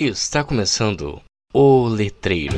Está 0.00 0.42
começando 0.42 1.20
o 1.52 1.86
Letreiro. 1.86 2.56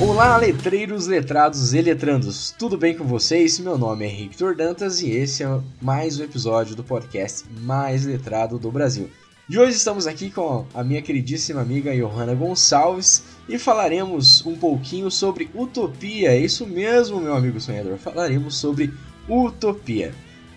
Olá, 0.00 0.36
letreiros, 0.36 1.08
letrados 1.08 1.74
e 1.74 1.82
letrandos, 1.82 2.54
tudo 2.56 2.78
bem 2.78 2.96
com 2.96 3.02
vocês? 3.02 3.58
Meu 3.58 3.76
nome 3.76 4.06
é 4.06 4.08
Victor 4.08 4.54
Dantas 4.54 5.02
e 5.02 5.10
esse 5.10 5.42
é 5.42 5.60
mais 5.80 6.20
um 6.20 6.22
episódio 6.22 6.76
do 6.76 6.84
podcast 6.84 7.44
mais 7.62 8.06
letrado 8.06 8.60
do 8.60 8.70
Brasil. 8.70 9.10
E 9.52 9.58
hoje 9.58 9.76
estamos 9.76 10.06
aqui 10.06 10.30
com 10.30 10.64
a 10.72 10.82
minha 10.82 11.02
queridíssima 11.02 11.60
amiga 11.60 11.94
Johanna 11.94 12.34
Gonçalves 12.34 13.22
e 13.46 13.58
falaremos 13.58 14.46
um 14.46 14.56
pouquinho 14.56 15.10
sobre 15.10 15.50
utopia. 15.54 16.30
É 16.30 16.38
isso 16.38 16.66
mesmo, 16.66 17.20
meu 17.20 17.36
amigo 17.36 17.60
sonhador, 17.60 17.98
falaremos 17.98 18.56
sobre 18.56 18.90
utopia. 19.28 20.14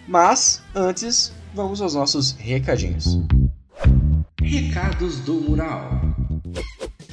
Mas 0.08 0.64
antes, 0.74 1.34
vamos 1.54 1.82
aos 1.82 1.94
nossos 1.94 2.38
recadinhos. 2.40 3.20
Recados 4.42 5.20
do 5.20 5.34
Mural. 5.42 6.05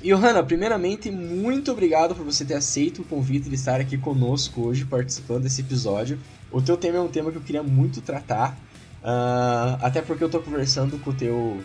Johanna, 0.03 0.43
primeiramente, 0.43 1.09
muito 1.09 1.71
obrigado 1.71 2.13
por 2.13 2.25
você 2.25 2.43
ter 2.43 2.55
aceito 2.55 3.01
o 3.01 3.05
convite 3.05 3.49
de 3.49 3.55
estar 3.55 3.79
aqui 3.79 3.97
conosco 3.97 4.61
hoje, 4.61 4.83
participando 4.85 5.43
desse 5.43 5.61
episódio. 5.61 6.19
O 6.55 6.61
teu 6.61 6.77
tema 6.77 6.99
é 6.99 7.01
um 7.01 7.09
tema 7.09 7.31
que 7.31 7.37
eu 7.37 7.41
queria 7.41 7.61
muito 7.61 7.99
tratar, 7.99 8.57
uh, 9.03 9.77
até 9.81 10.01
porque 10.01 10.23
eu 10.23 10.29
tô 10.29 10.39
conversando 10.39 10.97
com 10.99 11.09
o 11.09 11.13
teu 11.13 11.61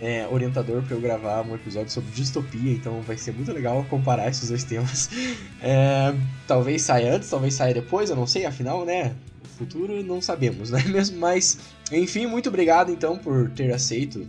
é, 0.00 0.26
orientador 0.28 0.82
para 0.82 0.96
eu 0.96 1.00
gravar 1.00 1.42
um 1.42 1.54
episódio 1.54 1.90
sobre 1.90 2.10
distopia, 2.12 2.72
então 2.72 3.02
vai 3.02 3.18
ser 3.18 3.34
muito 3.34 3.52
legal 3.52 3.84
comparar 3.90 4.28
esses 4.28 4.48
dois 4.48 4.64
temas. 4.64 5.10
É, 5.62 6.14
talvez 6.46 6.80
saia 6.80 7.16
antes, 7.16 7.28
talvez 7.28 7.52
saia 7.52 7.74
depois, 7.74 8.08
eu 8.08 8.16
não 8.16 8.26
sei, 8.26 8.46
afinal, 8.46 8.86
né? 8.86 9.14
O 9.44 9.58
futuro 9.58 10.02
não 10.02 10.22
sabemos, 10.22 10.70
né 10.70 10.82
mesmo? 10.88 11.18
Mas, 11.18 11.58
enfim, 11.92 12.24
muito 12.24 12.48
obrigado 12.48 12.90
então 12.90 13.18
por 13.18 13.50
ter 13.50 13.70
aceito 13.74 14.26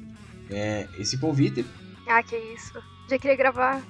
é, 0.49 0.89
esse 0.99 1.17
convite. 1.17 1.65
Ah, 2.05 2.21
que 2.21 2.35
isso. 2.35 2.83
Já 3.09 3.17
queria 3.17 3.37
gravar 3.37 3.81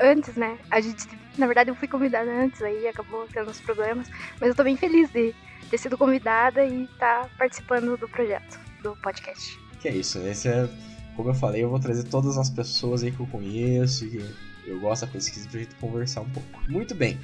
antes, 0.00 0.36
né? 0.36 0.56
A 0.70 0.80
gente, 0.80 1.04
na 1.38 1.46
verdade, 1.46 1.70
eu 1.70 1.74
fui 1.74 1.88
convidada 1.88 2.30
antes, 2.30 2.60
aí 2.62 2.86
acabou 2.86 3.26
tendo 3.32 3.50
os 3.50 3.60
problemas, 3.60 4.08
mas 4.40 4.50
eu 4.50 4.54
tô 4.54 4.64
bem 4.64 4.76
feliz 4.76 5.10
de 5.10 5.34
ter 5.70 5.78
sido 5.78 5.96
convidada 5.96 6.64
e 6.64 6.84
estar 6.84 7.22
tá 7.22 7.30
participando 7.38 7.96
do 7.96 8.08
projeto, 8.08 8.58
do 8.82 8.96
podcast. 8.96 9.58
Que 9.80 9.88
é 9.88 9.92
isso, 9.92 10.18
esse 10.18 10.48
é, 10.48 10.68
como 11.16 11.30
eu 11.30 11.34
falei, 11.34 11.62
eu 11.62 11.70
vou 11.70 11.78
trazer 11.78 12.04
todas 12.04 12.36
as 12.36 12.50
pessoas 12.50 13.02
aí 13.02 13.12
que 13.12 13.20
eu 13.20 13.26
conheço, 13.26 14.08
que 14.08 14.18
eu 14.66 14.80
gosto 14.80 15.06
da 15.06 15.12
pesquisa 15.12 15.48
pra 15.48 15.60
gente 15.60 15.74
conversar 15.76 16.22
um 16.22 16.30
pouco. 16.30 16.60
Muito 16.68 16.94
bem. 16.94 17.18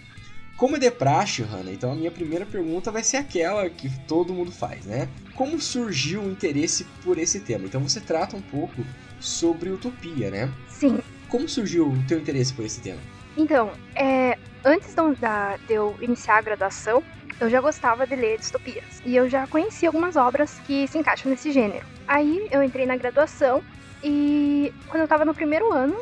Como 0.57 0.77
é 0.77 0.79
de 0.79 0.91
praxe, 0.91 1.43
Hanna, 1.43 1.73
então 1.73 1.91
a 1.91 1.97
minha 1.97 2.13
primeira 2.13 2.47
pergunta 2.47 2.93
vai 2.93 3.03
ser 3.03 3.17
aquela 3.17 3.69
que 3.69 3.91
todo 4.07 4.33
mundo 4.33 4.53
faz, 4.53 4.87
né? 4.87 5.09
Como 5.35 5.61
surgiu 5.61 6.23
o 6.23 6.31
interesse 6.31 6.85
por 7.03 7.19
esse 7.19 7.41
tema? 7.41 7.65
Então 7.65 7.81
você 7.81 8.01
trata 8.01 8.37
um 8.37 8.41
pouco 8.41 8.85
sobre 9.19 9.71
utopia, 9.71 10.31
né? 10.31 10.53
Sim. 10.69 11.01
Como 11.29 11.49
surgiu 11.49 11.89
o 11.89 12.03
teu 12.07 12.21
interesse 12.21 12.53
por 12.53 12.65
esse 12.65 12.81
tema? 12.81 13.01
Então, 13.37 13.73
é, 13.95 14.39
antes 14.65 14.95
da, 15.21 15.57
de 15.67 15.75
eu 15.75 15.97
iniciar 16.01 16.39
a 16.39 16.43
graduação, 16.43 17.03
eu 17.41 17.51
já 17.51 17.61
gostava 17.61 18.07
de 18.07 18.15
ler 18.15 18.39
distopias. 18.39 19.03
E 19.05 19.17
eu 19.17 19.29
já 19.29 19.47
conhecia 19.47 19.89
algumas 19.89 20.17
obras 20.17 20.61
que 20.67 20.87
se 20.87 20.99
encaixam 20.99 21.31
nesse 21.31 21.51
gênero. 21.51 21.87
Aí 22.07 22.47
eu 22.51 22.63
entrei 22.63 22.87
na 22.87 22.97
graduação 22.97 23.63
e 24.03 24.73
quando 24.89 25.01
eu 25.01 25.05
estava 25.05 25.25
no 25.25 25.35
primeiro 25.35 25.73
ano, 25.73 25.97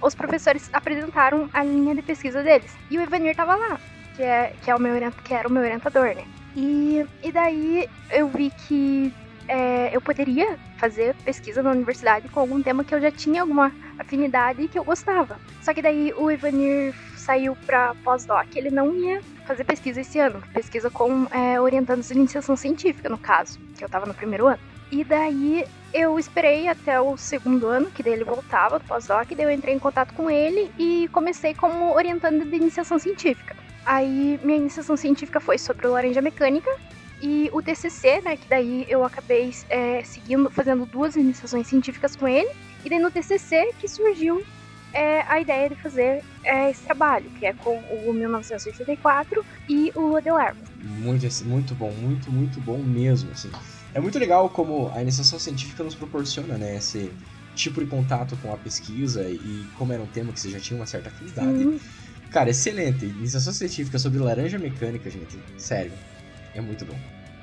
os 0.00 0.14
professores 0.14 0.68
apresentaram 0.72 1.48
a 1.52 1.64
linha 1.64 1.94
de 1.94 2.02
pesquisa 2.02 2.42
deles. 2.42 2.76
E 2.90 2.98
o 2.98 3.00
Evanir 3.00 3.30
estava 3.30 3.56
lá, 3.56 3.80
que, 4.14 4.22
é, 4.22 4.52
que, 4.62 4.70
é 4.70 4.74
o 4.74 4.80
meu, 4.80 4.94
que 5.24 5.34
era 5.34 5.48
o 5.48 5.52
meu 5.52 5.62
orientador, 5.62 6.14
né? 6.14 6.24
E, 6.54 7.04
e 7.22 7.32
daí 7.32 7.88
eu 8.10 8.28
vi 8.28 8.50
que 8.50 9.12
é, 9.48 9.94
eu 9.94 10.00
poderia 10.00 10.58
fazer 10.78 11.14
pesquisa 11.24 11.62
na 11.62 11.70
universidade 11.70 12.28
com 12.28 12.40
algum 12.40 12.62
tema 12.62 12.84
que 12.84 12.94
eu 12.94 13.00
já 13.00 13.10
tinha 13.10 13.40
alguma 13.40 13.72
afinidade 13.98 14.62
e 14.62 14.68
que 14.68 14.78
eu 14.78 14.84
gostava. 14.84 15.38
Só 15.62 15.72
que 15.72 15.82
daí 15.82 16.12
o 16.16 16.30
Ivanir 16.30 16.94
saiu 17.16 17.56
para 17.66 17.94
pós-doc, 18.04 18.54
ele 18.54 18.70
não 18.70 18.94
ia 18.94 19.20
fazer 19.46 19.64
pesquisa 19.64 20.00
esse 20.00 20.18
ano, 20.18 20.42
pesquisa 20.52 20.90
com 20.90 21.26
é, 21.30 21.60
orientandos 21.60 22.08
de 22.08 22.14
iniciação 22.14 22.56
científica, 22.56 23.08
no 23.08 23.18
caso, 23.18 23.58
que 23.76 23.84
eu 23.84 23.88
tava 23.88 24.06
no 24.06 24.14
primeiro 24.14 24.46
ano. 24.46 24.60
E 24.90 25.02
daí 25.02 25.64
eu 25.92 26.18
esperei 26.18 26.68
até 26.68 27.00
o 27.00 27.16
segundo 27.16 27.66
ano, 27.66 27.90
que 27.90 28.02
daí 28.02 28.12
ele 28.12 28.24
voltava 28.24 28.78
do 28.78 28.84
pós-doc, 28.84 29.28
daí 29.34 29.46
eu 29.46 29.50
entrei 29.50 29.74
em 29.74 29.78
contato 29.78 30.14
com 30.14 30.30
ele 30.30 30.70
e 30.78 31.08
comecei 31.12 31.54
como 31.54 31.94
orientando 31.94 32.44
de 32.44 32.56
iniciação 32.56 32.98
científica. 32.98 33.56
Aí 33.84 34.38
minha 34.42 34.58
iniciação 34.58 34.96
científica 34.96 35.40
foi 35.40 35.58
sobre 35.58 35.86
laranja 35.86 36.20
mecânica, 36.20 36.70
e 37.20 37.48
o 37.52 37.62
TCC, 37.62 38.20
né, 38.20 38.36
que 38.36 38.48
daí 38.48 38.84
eu 38.88 39.04
acabei 39.04 39.50
é, 39.68 40.02
seguindo, 40.02 40.50
fazendo 40.50 40.84
duas 40.84 41.16
iniciações 41.16 41.66
científicas 41.66 42.14
com 42.14 42.28
ele, 42.28 42.48
e 42.84 42.90
daí 42.90 42.98
no 42.98 43.10
TCC 43.10 43.72
que 43.78 43.88
surgiu 43.88 44.42
é, 44.92 45.22
a 45.22 45.40
ideia 45.40 45.68
de 45.68 45.76
fazer 45.76 46.22
é, 46.44 46.70
esse 46.70 46.82
trabalho, 46.82 47.30
que 47.38 47.46
é 47.46 47.52
com 47.52 47.76
o 47.78 48.12
1984 48.12 49.44
e 49.68 49.92
o 49.94 50.14
Odelarmo. 50.14 50.60
Muito, 50.82 51.26
muito 51.44 51.74
bom, 51.74 51.90
muito, 51.92 52.30
muito 52.30 52.60
bom 52.60 52.78
mesmo, 52.78 53.30
assim. 53.32 53.50
É 53.94 54.00
muito 54.00 54.18
legal 54.18 54.50
como 54.50 54.90
a 54.94 55.00
iniciação 55.00 55.38
científica 55.38 55.82
nos 55.82 55.94
proporciona, 55.94 56.58
né, 56.58 56.76
esse 56.76 57.10
tipo 57.54 57.82
de 57.82 57.86
contato 57.86 58.36
com 58.42 58.52
a 58.52 58.56
pesquisa 58.58 59.28
e 59.28 59.66
como 59.78 59.92
era 59.92 60.02
um 60.02 60.06
tema 60.06 60.32
que 60.32 60.38
você 60.38 60.50
já 60.50 60.60
tinha 60.60 60.78
uma 60.78 60.86
certa 60.86 61.08
afinidade. 61.08 61.80
Cara, 62.30 62.50
excelente. 62.50 63.06
Iniciação 63.06 63.52
científica 63.52 63.98
sobre 63.98 64.18
laranja 64.18 64.58
mecânica, 64.58 65.08
gente. 65.08 65.38
Sério. 65.56 65.92
É 66.56 66.60
muito 66.60 66.84
bom. 66.86 66.96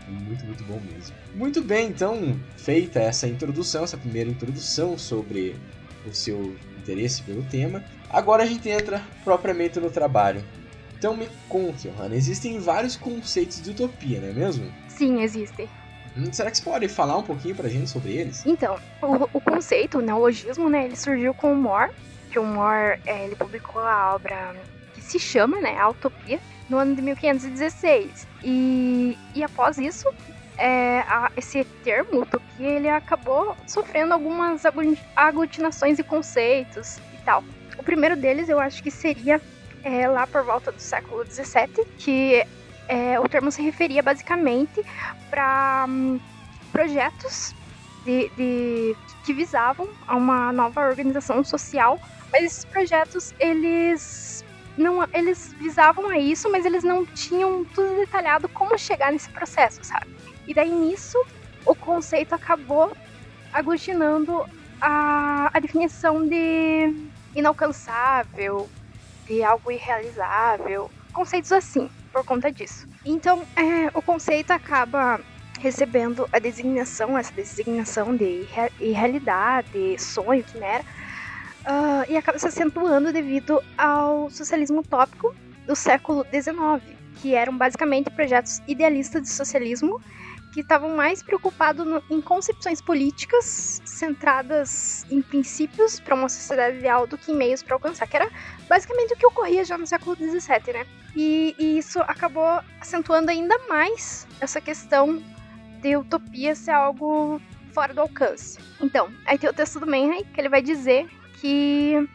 Muito, 0.08 0.46
muito 0.46 0.64
bom 0.66 0.82
mesmo. 0.92 1.16
Muito 1.34 1.62
bem, 1.62 1.88
então, 1.88 2.38
feita 2.58 3.00
essa 3.00 3.28
introdução, 3.28 3.84
essa 3.84 3.96
primeira 3.96 4.30
introdução 4.30 4.98
sobre 4.98 5.56
o 6.06 6.14
seu 6.14 6.56
interesse 6.78 7.22
pelo 7.22 7.44
tema, 7.44 7.82
agora 8.10 8.44
a 8.44 8.46
gente 8.46 8.68
entra 8.68 9.02
propriamente 9.24 9.80
no 9.80 9.90
trabalho. 9.90 10.44
Então 10.98 11.16
me 11.16 11.30
conte, 11.48 11.90
Johanna, 11.90 12.16
existem 12.16 12.60
vários 12.60 12.96
conceitos 12.96 13.62
de 13.62 13.72
utopia, 13.72 14.20
não 14.20 14.30
é 14.30 14.34
mesmo? 14.34 14.70
Sim, 14.90 15.22
existem. 15.22 15.70
Hum, 16.18 16.32
será 16.32 16.52
que 16.52 16.58
você 16.58 16.64
pode 16.64 16.88
falar 16.88 17.18
um 17.18 17.24
pouquinho 17.24 17.56
pra 17.56 17.70
gente 17.70 17.90
sobre 17.90 18.12
eles? 18.12 18.46
Então, 18.46 18.78
o, 19.02 19.38
o 19.38 19.42
conceito, 19.42 20.00
o 20.00 20.02
neologismo, 20.02 20.70
né, 20.70 20.86
ele 20.86 20.96
surgiu 20.96 21.34
com 21.34 21.54
o 21.54 21.56
Moore, 21.56 21.92
que 22.30 22.40
o 22.40 22.44
Moore, 22.46 23.00
é, 23.06 23.26
ele 23.26 23.36
publicou 23.36 23.82
a 23.82 24.16
obra 24.16 24.56
que 24.94 25.02
se 25.02 25.20
chama, 25.20 25.60
né, 25.60 25.78
A 25.78 25.90
Utopia, 25.90 26.40
no 26.70 26.78
ano 26.78 26.96
de 26.96 27.02
1516. 27.02 28.28
E, 28.44 29.18
e 29.36 29.44
após 29.44 29.78
isso, 29.78 30.08
é, 30.58 31.00
a, 31.02 31.32
esse 31.36 31.64
termo, 31.84 32.22
utopia, 32.22 32.68
ele 32.70 32.90
acabou 32.90 33.56
sofrendo 33.68 34.14
algumas 34.14 34.64
aglutinações 35.16 36.00
e 36.00 36.04
conceitos 36.04 36.98
e 36.98 37.24
tal. 37.26 37.44
O 37.78 37.84
primeiro 37.84 38.16
deles 38.16 38.50
eu 38.50 38.60
acho 38.60 38.82
que 38.84 38.92
seria 38.92 39.42
é, 39.84 40.08
lá 40.08 40.26
por 40.26 40.44
volta 40.44 40.72
do 40.72 40.80
século 40.80 41.26
XVII, 41.26 41.86
que 41.98 42.46
é, 42.88 43.20
o 43.20 43.28
termo 43.28 43.52
se 43.52 43.62
referia 43.62 44.04
basicamente 44.04 44.84
para 45.30 45.86
hum, 45.88 46.20
projetos 46.72 47.54
de, 48.06 48.30
de, 48.36 48.96
que 49.26 49.34
visavam 49.34 49.88
a 50.08 50.16
uma 50.16 50.52
nova 50.52 50.88
organização 50.88 51.44
social, 51.44 52.00
mas 52.32 52.44
esses 52.44 52.66
projetos 52.66 53.34
eles 53.40 54.44
não, 54.78 55.06
eles 55.14 55.54
visavam 55.60 56.10
a 56.10 56.18
isso, 56.18 56.52
mas 56.52 56.66
eles 56.66 56.84
não 56.84 57.06
tinham 57.06 57.64
tudo 57.66 57.96
detalhado 57.96 58.50
como 58.50 58.78
chegar 58.78 59.12
nesse 59.12 59.30
processo, 59.32 59.80
sabe? 59.84 60.08
E 60.48 60.54
daí 60.54 60.72
nisso 60.72 61.18
o 61.66 61.76
conceito 61.76 62.34
acabou 62.34 62.92
aglutinando 63.52 64.44
a, 64.82 65.50
a 65.54 65.60
definição 65.60 66.28
de 66.28 67.12
inalcançável 67.36 68.70
de 69.26 69.44
algo 69.44 69.72
irrealizável, 69.72 70.90
conceitos 71.14 71.52
assim, 71.52 71.90
por 72.12 72.26
conta 72.26 72.52
disso. 72.52 72.86
Então, 73.06 73.42
é, 73.56 73.88
o 73.94 74.02
conceito 74.02 74.52
acaba 74.52 75.20
recebendo 75.60 76.28
a 76.32 76.40
designação, 76.40 77.18
essa 77.18 77.34
designação 77.34 78.16
de 78.16 78.46
irrealidade, 78.80 79.98
sonho, 79.98 80.44
quimera, 80.44 80.84
uh, 81.66 82.10
e 82.10 82.18
acaba 82.18 82.38
se 82.38 82.48
acentuando 82.48 83.12
devido 83.12 83.62
ao 83.78 84.30
socialismo 84.30 84.82
utópico 84.82 85.36
do 85.66 85.76
século 85.76 86.26
XIX, 86.32 86.84
que 87.22 87.36
eram 87.36 87.58
basicamente 87.58 88.10
projetos 88.10 88.62
idealistas 88.68 89.22
de 89.22 89.30
socialismo 89.30 90.02
que 90.54 90.62
estavam 90.62 90.96
mais 90.96 91.24
preocupados 91.24 91.86
em 92.12 92.22
concepções 92.22 92.80
políticas 92.80 93.82
centradas 93.84 95.04
em 95.10 95.20
princípios 95.20 96.00
para 96.00 96.14
uma 96.14 96.30
sociedade 96.30 96.78
ideal 96.78 97.08
do 97.08 97.18
que 97.18 97.32
em 97.32 97.36
meios 97.36 97.64
para 97.64 97.76
alcançar, 97.76 98.08
que 98.08 98.16
era 98.16 98.30
basicamente 98.70 99.14
o 99.16 99.18
que 99.18 99.26
ocorria 99.26 99.66
já 99.66 99.80
no 99.80 99.88
século 99.88 100.16
XVII, 100.16 100.74
né? 100.74 100.86
E, 101.16 101.56
e 101.58 101.78
isso 101.80 102.00
acabou 102.02 102.62
acentuando 102.80 103.32
ainda 103.32 103.58
mais 103.68 104.28
essa 104.40 104.62
questão 104.62 105.24
de 105.82 105.98
utopia 105.98 106.54
ser 106.54 106.72
algo 106.72 107.42
fora 107.74 107.92
do 107.92 108.02
alcance. 108.02 108.60
Então, 108.80 109.12
aí 109.26 109.40
tem 109.40 109.50
o 109.50 109.54
texto 109.54 109.80
do 109.80 109.88
Menrey, 109.88 110.24
que 110.24 110.40
ele 110.40 110.50
vai 110.50 110.62
dizer 110.62 111.10
que 111.44 112.08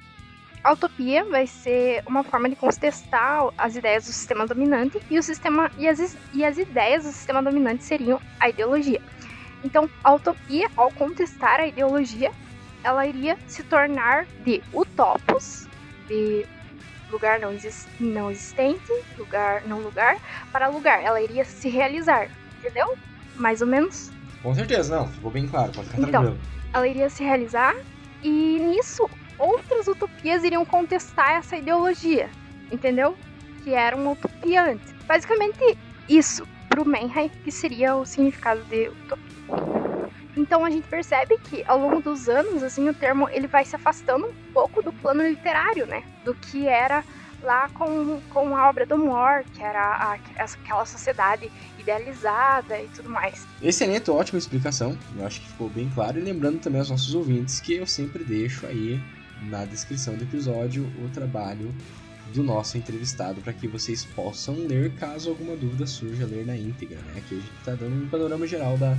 a 0.64 0.72
utopia 0.72 1.22
vai 1.22 1.46
ser 1.46 2.02
uma 2.06 2.24
forma 2.24 2.48
de 2.48 2.56
contestar 2.56 3.50
as 3.58 3.76
ideias 3.76 4.06
do 4.06 4.12
sistema 4.12 4.46
dominante 4.46 4.98
e 5.10 5.18
o 5.18 5.22
sistema 5.22 5.70
e 5.76 5.86
as, 5.86 6.16
e 6.32 6.42
as 6.42 6.56
ideias 6.56 7.04
do 7.04 7.12
sistema 7.12 7.42
dominante 7.42 7.84
seriam 7.84 8.18
a 8.40 8.48
ideologia. 8.48 9.02
Então, 9.62 9.86
a 10.02 10.14
utopia, 10.14 10.70
ao 10.74 10.90
contestar 10.92 11.60
a 11.60 11.66
ideologia, 11.66 12.30
ela 12.82 13.06
iria 13.06 13.36
se 13.46 13.62
tornar 13.64 14.24
de 14.46 14.62
utopos, 14.72 15.68
de 16.08 16.46
lugar 17.10 17.38
não, 17.38 17.52
exist, 17.52 17.86
não 18.00 18.30
existente, 18.30 18.90
lugar 19.18 19.62
não 19.66 19.80
lugar, 19.80 20.16
para 20.50 20.68
lugar. 20.68 21.02
Ela 21.02 21.20
iria 21.20 21.44
se 21.44 21.68
realizar, 21.68 22.30
entendeu? 22.58 22.96
Mais 23.36 23.60
ou 23.60 23.66
menos? 23.66 24.10
Com 24.42 24.54
certeza, 24.54 24.96
não. 24.96 25.06
Ficou 25.08 25.30
bem 25.30 25.46
claro, 25.46 25.70
pode 25.72 25.88
ficar 25.88 26.08
então, 26.08 26.22
tranquilo. 26.22 26.40
Ela 26.72 26.88
iria 26.88 27.10
se 27.10 27.22
realizar 27.22 27.74
e 28.22 28.58
nisso 28.58 29.08
outras 29.38 29.86
utopias 29.86 30.44
iriam 30.44 30.64
contestar 30.64 31.32
essa 31.32 31.56
ideologia, 31.56 32.28
entendeu? 32.70 33.16
Que 33.62 33.74
era 33.74 33.96
uma 33.96 34.12
utopia 34.12 34.64
antes. 34.64 34.92
Basicamente 35.06 35.78
isso, 36.08 36.46
pro 36.68 36.84
Menhai, 36.84 37.30
que 37.44 37.50
seria 37.50 37.96
o 37.96 38.04
significado 38.04 38.62
de 38.64 38.88
utopia. 38.88 39.28
Então 40.36 40.64
a 40.64 40.70
gente 40.70 40.86
percebe 40.86 41.36
que 41.38 41.64
ao 41.66 41.78
longo 41.78 42.00
dos 42.00 42.28
anos, 42.28 42.62
assim, 42.62 42.88
o 42.88 42.94
termo 42.94 43.28
ele 43.30 43.46
vai 43.46 43.64
se 43.64 43.74
afastando 43.74 44.26
um 44.26 44.52
pouco 44.52 44.82
do 44.82 44.92
plano 44.92 45.22
literário, 45.22 45.86
né? 45.86 46.04
Do 46.24 46.34
que 46.34 46.68
era 46.68 47.04
lá 47.42 47.68
com, 47.70 48.20
com 48.30 48.56
a 48.56 48.68
obra 48.68 48.86
do 48.86 48.98
Moore, 48.98 49.44
que 49.52 49.62
era 49.62 49.80
a, 49.80 50.18
aquela 50.42 50.84
sociedade 50.84 51.50
idealizada 51.78 52.80
e 52.80 52.88
tudo 52.88 53.10
mais. 53.10 53.46
Excelente, 53.62 54.10
ótima 54.10 54.38
explicação. 54.38 54.96
Eu 55.16 55.26
acho 55.26 55.40
que 55.40 55.48
ficou 55.48 55.68
bem 55.68 55.90
claro. 55.94 56.18
E 56.18 56.22
lembrando 56.22 56.60
também 56.60 56.80
aos 56.80 56.90
nossos 56.90 57.14
ouvintes 57.14 57.60
que 57.60 57.74
eu 57.74 57.86
sempre 57.86 58.22
deixo 58.24 58.66
aí 58.66 59.00
na 59.42 59.64
descrição 59.64 60.16
do 60.16 60.24
episódio 60.24 60.84
o 61.04 61.08
trabalho 61.08 61.74
do 62.32 62.42
nosso 62.42 62.76
entrevistado 62.76 63.40
para 63.40 63.52
que 63.52 63.66
vocês 63.66 64.04
possam 64.04 64.54
ler 64.54 64.92
caso 64.94 65.30
alguma 65.30 65.56
dúvida 65.56 65.86
surja, 65.86 66.26
ler 66.26 66.44
na 66.44 66.56
íntegra, 66.56 66.98
né? 66.98 67.14
Aqui 67.18 67.36
a 67.36 67.38
gente 67.38 67.52
está 67.58 67.74
dando 67.74 68.04
um 68.04 68.08
panorama 68.08 68.46
geral 68.46 68.76
da, 68.76 68.96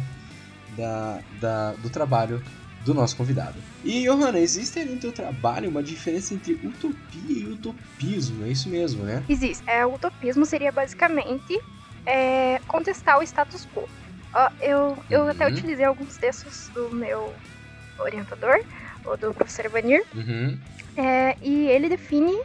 da, 0.75 1.21
da, 1.39 1.71
do 1.74 1.89
trabalho 1.89 2.41
do 2.83 2.94
nosso 2.94 3.15
convidado. 3.15 3.56
E, 3.83 4.03
Johanna, 4.03 4.39
existe 4.39 4.83
no 4.83 4.97
teu 4.97 5.12
trabalho 5.12 5.69
uma 5.69 5.83
diferença 5.83 6.33
entre 6.33 6.53
utopia 6.53 7.21
e 7.27 7.45
utopismo, 7.45 8.45
é 8.45 8.50
isso 8.50 8.69
mesmo, 8.69 9.03
né? 9.03 9.24
Existe. 9.27 9.63
É, 9.68 9.86
o 9.86 9.95
utopismo 9.95 10.45
seria 10.45 10.71
basicamente 10.71 11.59
é, 12.06 12.59
contestar 12.68 13.19
o 13.19 13.24
status 13.24 13.68
quo. 13.74 13.81
Uh, 13.81 14.53
eu 14.62 14.97
eu 15.09 15.21
uhum. 15.21 15.30
até 15.30 15.47
utilizei 15.47 15.83
alguns 15.83 16.15
textos 16.18 16.69
do 16.69 16.95
meu 16.95 17.33
orientador, 18.01 18.62
ou 19.06 19.18
do 19.18 19.34
professor 19.34 19.69
Vanir, 19.69 20.04
uhum. 20.13 20.57
é, 20.98 21.36
e 21.42 21.68
ele 21.68 21.90
define 21.90 22.40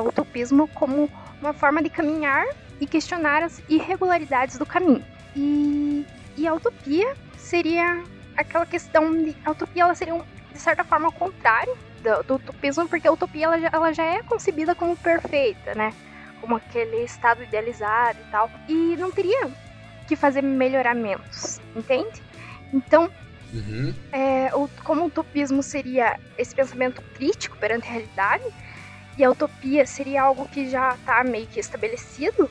o 0.00 0.08
utopismo 0.08 0.68
como 0.68 1.10
uma 1.40 1.52
forma 1.52 1.82
de 1.82 1.90
caminhar 1.90 2.44
e 2.80 2.86
questionar 2.86 3.42
as 3.42 3.62
irregularidades 3.68 4.58
do 4.58 4.66
caminho. 4.66 5.04
E, 5.36 6.06
e 6.36 6.46
a 6.46 6.54
utopia 6.54 7.16
seria 7.36 8.02
aquela 8.36 8.66
questão 8.66 9.12
de. 9.12 9.36
A 9.44 9.50
utopia 9.50 9.82
ela 9.82 9.94
seria, 9.94 10.14
um, 10.14 10.22
de 10.52 10.58
certa 10.58 10.84
forma, 10.84 11.08
o 11.08 11.12
contrário 11.12 11.76
do, 12.02 12.22
do, 12.24 12.34
utopismo, 12.34 12.88
porque 12.88 13.06
a 13.06 13.12
utopia 13.12 13.46
ela 13.46 13.60
já, 13.60 13.70
ela 13.72 13.92
já 13.92 14.04
é 14.04 14.22
concebida 14.22 14.74
como 14.74 14.96
perfeita, 14.96 15.74
né? 15.74 15.92
Como 16.40 16.56
aquele 16.56 17.04
estado 17.04 17.42
idealizado 17.42 18.18
e 18.20 18.30
tal. 18.30 18.50
E 18.68 18.96
não 18.96 19.10
teria 19.10 19.50
que 20.06 20.16
fazer 20.16 20.42
melhoramentos, 20.42 21.60
entende? 21.76 22.22
Então, 22.72 23.10
Uhum. 23.52 23.94
É, 24.12 24.54
o, 24.54 24.68
como 24.82 25.02
o 25.02 25.06
utopismo 25.06 25.62
seria 25.62 26.18
esse 26.38 26.54
pensamento 26.54 27.02
crítico 27.14 27.56
perante 27.58 27.86
a 27.86 27.92
realidade, 27.92 28.44
e 29.18 29.24
a 29.24 29.30
utopia 29.30 29.86
seria 29.86 30.22
algo 30.22 30.48
que 30.48 30.68
já 30.70 30.94
está 30.94 31.22
meio 31.22 31.46
que 31.46 31.60
estabelecido, 31.60 32.48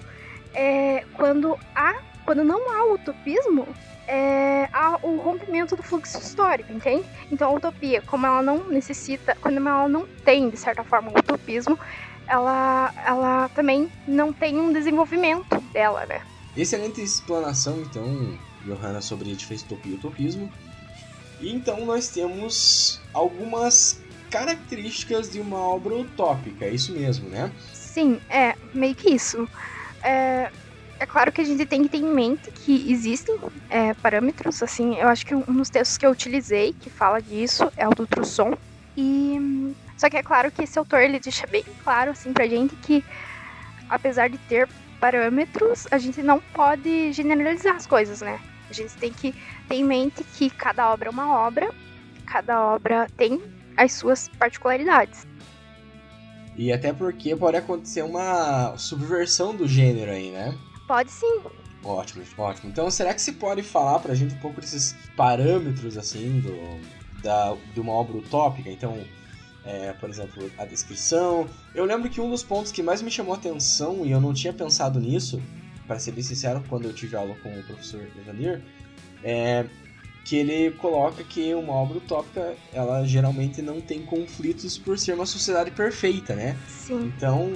é, 0.53 1.03
quando, 1.13 1.57
há, 1.75 2.01
quando 2.25 2.43
não 2.43 2.69
há 2.71 2.85
o 2.85 2.93
utopismo, 2.93 3.67
é, 4.07 4.69
há 4.73 4.99
o 5.01 5.17
rompimento 5.17 5.75
do 5.75 5.81
fluxo 5.81 6.19
histórico, 6.19 6.71
entende? 6.71 7.05
Então 7.31 7.49
a 7.49 7.53
utopia, 7.53 8.01
como 8.01 8.25
ela 8.25 8.41
não 8.41 8.67
necessita, 8.67 9.35
quando 9.41 9.57
ela 9.57 9.87
não 9.87 10.05
tem, 10.23 10.49
de 10.49 10.57
certa 10.57 10.83
forma, 10.83 11.11
o 11.11 11.17
utopismo, 11.17 11.79
ela, 12.27 12.93
ela 13.05 13.49
também 13.49 13.89
não 14.07 14.31
tem 14.31 14.59
um 14.59 14.71
desenvolvimento 14.71 15.59
dela, 15.73 16.05
né? 16.05 16.21
Excelente 16.55 17.01
explanação, 17.01 17.81
então, 17.81 18.37
Johanna, 18.65 19.01
sobre 19.01 19.31
a 19.31 19.35
diferença 19.35 19.65
utopia 19.65 19.93
e 19.93 19.95
utopismo. 19.95 20.51
Então 21.41 21.85
nós 21.85 22.09
temos 22.09 23.01
algumas 23.13 23.99
características 24.29 25.29
de 25.29 25.39
uma 25.39 25.57
obra 25.57 25.95
utópica, 25.95 26.65
é 26.65 26.69
isso 26.73 26.93
mesmo, 26.93 27.29
né? 27.29 27.51
Sim, 27.73 28.21
é 28.29 28.55
meio 28.73 28.95
que 28.95 29.09
isso. 29.09 29.47
É, 30.03 30.49
é 30.99 31.05
claro 31.05 31.31
que 31.31 31.41
a 31.41 31.43
gente 31.43 31.65
tem 31.65 31.83
que 31.83 31.89
ter 31.89 31.97
em 31.97 32.13
mente 32.13 32.49
que 32.51 32.91
existem 32.91 33.37
é, 33.69 33.93
parâmetros, 33.95 34.63
assim, 34.63 34.95
eu 34.95 35.07
acho 35.07 35.25
que 35.25 35.35
um 35.35 35.41
dos 35.41 35.69
textos 35.69 35.97
que 35.97 36.05
eu 36.05 36.11
utilizei 36.11 36.73
que 36.73 36.89
fala 36.89 37.21
disso 37.21 37.69
é 37.75 37.87
o 37.87 37.91
do 37.91 38.07
Trusson. 38.07 38.53
E 38.95 39.37
só 39.97 40.09
que 40.09 40.17
é 40.17 40.23
claro 40.23 40.51
que 40.51 40.63
esse 40.63 40.77
autor 40.79 41.01
ele 41.01 41.19
deixa 41.19 41.45
bem 41.47 41.63
claro 41.83 42.11
assim 42.11 42.33
pra 42.33 42.47
gente 42.47 42.75
que 42.77 43.03
apesar 43.89 44.29
de 44.29 44.37
ter 44.37 44.67
parâmetros, 44.99 45.87
a 45.91 45.97
gente 45.97 46.21
não 46.21 46.39
pode 46.39 47.11
generalizar 47.11 47.75
as 47.75 47.87
coisas, 47.87 48.21
né? 48.21 48.39
A 48.71 48.73
gente 48.73 48.95
tem 48.95 49.11
que 49.11 49.35
ter 49.67 49.75
em 49.75 49.83
mente 49.83 50.23
que 50.23 50.49
cada 50.49 50.93
obra 50.93 51.09
é 51.09 51.11
uma 51.11 51.37
obra, 51.45 51.69
cada 52.25 52.73
obra 52.73 53.05
tem 53.17 53.41
as 53.75 53.91
suas 53.91 54.29
particularidades. 54.39 55.27
E 56.55 56.71
até 56.71 56.93
porque 56.93 57.35
pode 57.35 57.57
acontecer 57.57 58.01
uma 58.01 58.77
subversão 58.77 59.53
do 59.53 59.67
gênero 59.67 60.09
aí, 60.09 60.31
né? 60.31 60.57
Pode 60.87 61.11
sim. 61.11 61.41
Ótimo, 61.83 62.23
ótimo. 62.37 62.69
Então, 62.69 62.89
será 62.89 63.13
que 63.13 63.21
se 63.21 63.33
pode 63.33 63.61
falar 63.61 63.99
pra 63.99 64.15
gente 64.15 64.35
um 64.35 64.39
pouco 64.39 64.61
desses 64.61 64.95
parâmetros, 65.17 65.97
assim, 65.97 66.39
do, 66.39 67.21
da, 67.21 67.53
de 67.73 67.81
uma 67.81 67.91
obra 67.91 68.19
utópica? 68.19 68.69
Então, 68.69 69.03
é, 69.65 69.91
por 69.93 70.09
exemplo, 70.09 70.49
a 70.57 70.63
descrição. 70.63 71.49
Eu 71.75 71.83
lembro 71.83 72.09
que 72.09 72.21
um 72.21 72.29
dos 72.29 72.43
pontos 72.43 72.71
que 72.71 72.81
mais 72.81 73.01
me 73.01 73.11
chamou 73.11 73.33
a 73.33 73.37
atenção, 73.37 74.05
e 74.05 74.11
eu 74.11 74.21
não 74.21 74.33
tinha 74.33 74.53
pensado 74.53 74.97
nisso, 74.97 75.41
para 75.91 75.99
ser 75.99 76.13
bem 76.13 76.23
sincero, 76.23 76.63
quando 76.69 76.85
eu 76.85 76.93
tive 76.93 77.17
aula 77.17 77.35
com 77.43 77.49
o 77.49 77.63
professor 77.63 77.99
Evanir, 78.17 78.61
é 79.21 79.65
que 80.23 80.37
ele 80.37 80.71
coloca 80.77 81.21
que 81.21 81.53
uma 81.53 81.73
obra 81.73 81.97
utópica, 81.97 82.55
ela 82.71 83.03
geralmente 83.03 83.61
não 83.61 83.81
tem 83.81 84.01
conflitos 84.05 84.77
por 84.77 84.97
ser 84.97 85.15
uma 85.15 85.25
sociedade 85.25 85.69
perfeita, 85.71 86.33
né? 86.33 86.55
Sim. 86.69 87.11
Então, 87.17 87.51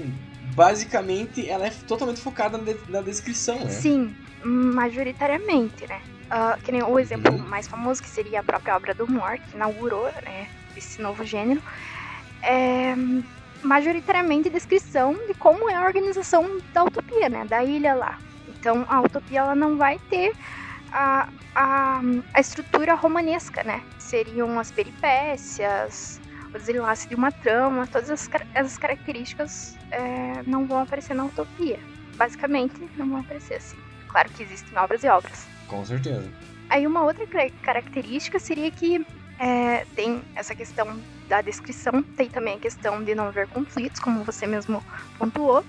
basicamente, 0.54 1.48
ela 1.48 1.68
é 1.68 1.70
totalmente 1.88 2.20
focada 2.20 2.58
na, 2.58 2.74
na 2.90 3.02
descrição, 3.02 3.58
né? 3.60 3.70
Sim, 3.70 4.14
majoritariamente, 4.44 5.88
né? 5.88 6.02
Uh, 6.26 6.62
que 6.62 6.74
nem 6.74 6.84
o 6.84 7.00
exemplo 7.00 7.32
uhum. 7.32 7.48
mais 7.48 7.70
famoso, 7.70 8.04
que 8.04 8.10
seria 8.10 8.42
a 8.42 8.44
própria 8.44 8.76
obra 8.76 8.94
do 8.94 9.10
Moore, 9.10 9.40
que 9.40 9.56
inaugurou 9.56 10.12
né, 10.26 10.50
esse 10.76 11.02
novo 11.02 11.24
gênero, 11.24 11.62
é 12.42 12.96
majoritariamente 13.66 14.50
descrição 14.50 15.14
de 15.28 15.34
como 15.34 15.70
é 15.70 15.76
a 15.76 15.86
organização 15.86 16.60
da 16.74 16.84
utopia, 16.84 17.28
né? 17.28 17.46
Da 17.46 17.64
ilha 17.64 17.94
lá. 17.94 18.20
Então 18.48 18.86
a 18.88 19.02
utopia 19.02 19.40
ela 19.40 19.56
não 19.56 19.78
vai 19.78 20.00
ter 20.10 20.34
a, 20.92 21.28
a, 21.56 22.02
a 22.34 22.40
estrutura 22.40 22.94
romanesca, 22.94 23.64
né? 23.64 23.82
Seriam 23.98 24.60
as 24.60 24.72
peripécias, 24.72 26.22
o 26.54 26.58
desenlace 26.58 27.08
de 27.10 27.16
uma 27.16 27.32
trama, 27.32 27.88
todas 27.88 28.10
as, 28.10 28.30
essas 28.54 28.78
características 28.78 29.76
é, 29.92 30.44
não 30.46 30.66
vão 30.66 30.80
aparecer 30.80 31.16
na 31.16 31.26
utopia. 31.26 31.80
Basicamente, 32.16 32.76
não 32.96 33.10
vão 33.10 33.20
aparecer 33.20 33.56
assim. 33.56 33.78
Claro 34.08 34.30
que 34.30 34.44
existem 34.44 34.78
obras 34.78 35.04
e 35.04 35.08
obras. 35.10 35.48
Com 35.68 35.84
certeza. 35.84 36.32
Aí 36.70 36.88
uma 36.88 37.04
outra 37.04 37.28
característica 37.62 38.40
seria 38.40 38.72
que 38.72 39.06
é, 39.40 39.86
tem 39.96 40.22
essa 40.36 40.56
questão 40.56 41.02
da 41.28 41.42
descrição, 41.42 42.04
tem 42.16 42.30
também 42.30 42.56
a 42.56 42.60
questão 42.60 43.04
de 43.04 43.16
não 43.16 43.28
haver 43.28 43.48
conflitos, 43.48 44.00
como 44.00 44.24
você 44.24 44.46
mesmo 44.46 44.84
pontuou, 45.18 45.64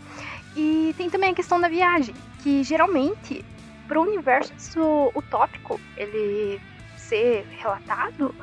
e 0.55 0.95
tem 0.97 1.11
também 1.11 1.31
a 1.31 1.35
questão 1.35 1.61
da 1.61 1.69
viagem, 1.69 2.15
que 2.43 2.63
geralmente, 2.63 3.45
para 3.89 3.99
o 3.99 4.03
universo 4.03 5.13
utópico, 5.15 5.81
ele 5.97 6.61
ser 6.97 7.47
relatado, 7.59 8.35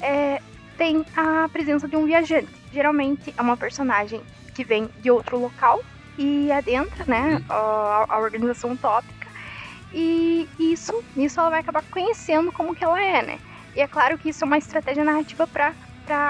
é, 0.00 0.40
tem 0.76 1.04
a 1.16 1.48
presença 1.48 1.88
de 1.88 1.96
um 1.96 2.04
viajante. 2.06 2.52
Geralmente 2.72 3.34
é 3.36 3.42
uma 3.42 3.56
personagem 3.56 4.22
que 4.54 4.64
vem 4.64 4.88
de 5.00 5.10
outro 5.10 5.38
local 5.38 5.82
e 6.18 6.50
adentra, 6.52 7.04
né, 7.06 7.36
uhum. 7.36 7.44
a, 7.48 8.06
a 8.08 8.18
organização 8.18 8.72
utópica. 8.72 9.28
E 9.94 10.48
isso, 10.58 11.04
isso 11.16 11.38
ela 11.38 11.50
vai 11.50 11.60
acabar 11.60 11.82
conhecendo 11.90 12.50
como 12.50 12.74
que 12.74 12.82
ela 12.82 13.00
é, 13.00 13.22
né? 13.22 13.38
E 13.74 13.80
é 13.80 13.86
claro 13.86 14.18
que 14.18 14.28
isso 14.28 14.44
é 14.44 14.46
uma 14.46 14.58
estratégia 14.58 15.04
narrativa 15.04 15.46
para 15.46 15.74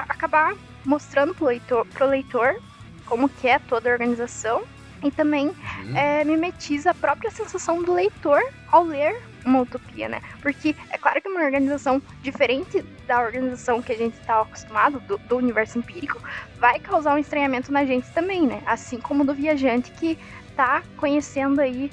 acabar 0.09 0.55
mostrando 0.85 1.35
pro 1.35 1.47
leitor, 1.47 1.87
pro 1.87 2.07
leitor 2.07 2.61
como 3.07 3.29
que 3.29 3.49
é 3.49 3.59
toda 3.59 3.89
a 3.89 3.93
organização 3.93 4.63
e 5.03 5.11
também 5.11 5.49
uhum. 5.49 5.97
é, 5.97 6.25
mimetiza 6.25 6.91
a 6.91 6.95
própria 6.95 7.31
sensação 7.31 7.83
do 7.83 7.93
leitor 7.93 8.41
ao 8.71 8.85
ler 8.85 9.21
uma 9.45 9.61
utopia, 9.61 10.09
né? 10.09 10.23
Porque 10.41 10.77
é 10.91 10.97
claro 10.97 11.21
que 11.21 11.29
uma 11.29 11.43
organização 11.43 12.01
diferente 12.23 12.83
da 13.07 13.21
organização 13.21 13.83
que 13.83 13.93
a 13.93 13.97
gente 13.97 14.17
está 14.19 14.41
acostumado, 14.41 15.01
do, 15.01 15.19
do, 15.19 15.37
universo 15.37 15.79
empírico, 15.79 16.23
vai 16.59 16.79
causar 16.79 17.15
um 17.15 17.19
estranhamento 17.19 17.73
na 17.73 17.85
gente 17.85 18.09
também, 18.13 18.47
né? 18.47 18.63
Assim 18.65 19.01
como 19.01 19.25
do 19.25 19.35
viajante 19.35 19.91
que 19.91 20.17
está 20.49 20.83
conhecendo 20.97 21.61
aí 21.61 21.91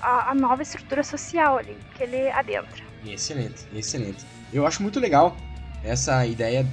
a, 0.00 0.30
a, 0.30 0.34
nova 0.34 0.62
estrutura 0.62 1.02
social 1.02 1.56
ali 1.56 1.76
que 1.94 2.02
ele 2.02 2.30
adentra. 2.30 2.84
Excelente, 3.06 3.64
excelente. 3.74 4.24
Eu 4.52 4.66
acho 4.66 4.82
muito 4.82 4.98
legal 4.98 5.36
essa 5.84 6.26
ideia 6.26 6.66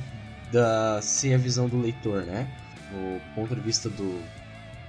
da 0.51 1.01
ser 1.01 1.33
a 1.33 1.37
visão 1.37 1.67
do 1.67 1.79
leitor, 1.79 2.23
né? 2.23 2.47
O 2.91 3.19
ponto 3.35 3.53
de 3.53 3.61
vista 3.61 3.89
do, 3.89 4.21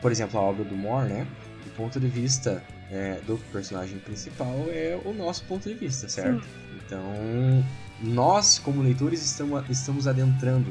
por 0.00 0.11
exemplo, 0.11 0.38
a 0.38 0.42
obra 0.42 0.64
do 0.64 0.76
Moore, 0.76 1.09
né? 1.09 1.26
O 1.66 1.71
ponto 1.71 1.99
de 2.00 2.09
vista 2.09 2.62
é, 2.90 3.21
do 3.26 3.37
personagem 3.52 3.99
principal 3.99 4.66
é 4.68 4.99
o 5.04 5.12
nosso 5.12 5.45
ponto 5.45 5.68
de 5.68 5.75
vista, 5.75 6.09
certo? 6.09 6.42
Sim. 6.42 6.80
Então, 6.87 7.64
nós, 8.00 8.59
como 8.59 8.83
leitores, 8.83 9.23
estamos, 9.23 9.68
estamos 9.68 10.07
adentrando 10.07 10.71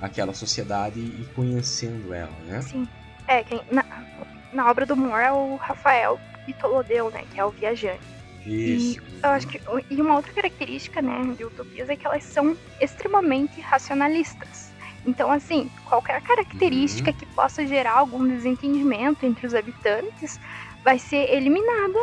aquela 0.00 0.32
sociedade 0.32 0.98
e 0.98 1.28
conhecendo 1.34 2.14
ela, 2.14 2.32
né? 2.46 2.62
Sim. 2.62 2.88
É, 3.26 3.42
quem, 3.44 3.60
na, 3.70 3.84
na 4.52 4.70
obra 4.70 4.86
do 4.86 4.96
Moore 4.96 5.24
é 5.24 5.32
o 5.32 5.56
Rafael 5.56 6.18
Pitolodeu, 6.46 7.10
né? 7.10 7.24
Que 7.32 7.40
é 7.40 7.44
o 7.44 7.50
viajante. 7.50 8.00
Isso. 8.46 8.98
E, 8.98 9.22
eu 9.22 9.30
acho 9.30 9.46
que, 9.46 9.60
e 9.90 10.00
uma 10.00 10.16
outra 10.16 10.32
característica, 10.32 11.02
né, 11.02 11.34
de 11.36 11.44
utopias 11.44 11.88
é 11.88 11.96
que 11.96 12.06
elas 12.06 12.24
são 12.24 12.56
extremamente 12.80 13.60
racionalistas. 13.60 14.70
Então, 15.06 15.30
assim, 15.30 15.70
qualquer 15.88 16.20
característica 16.22 17.10
uhum. 17.10 17.16
que 17.16 17.26
possa 17.26 17.66
gerar 17.66 17.92
algum 17.92 18.26
desentendimento 18.26 19.24
entre 19.24 19.46
os 19.46 19.54
habitantes 19.54 20.38
vai 20.84 20.98
ser 20.98 21.30
eliminada 21.30 21.98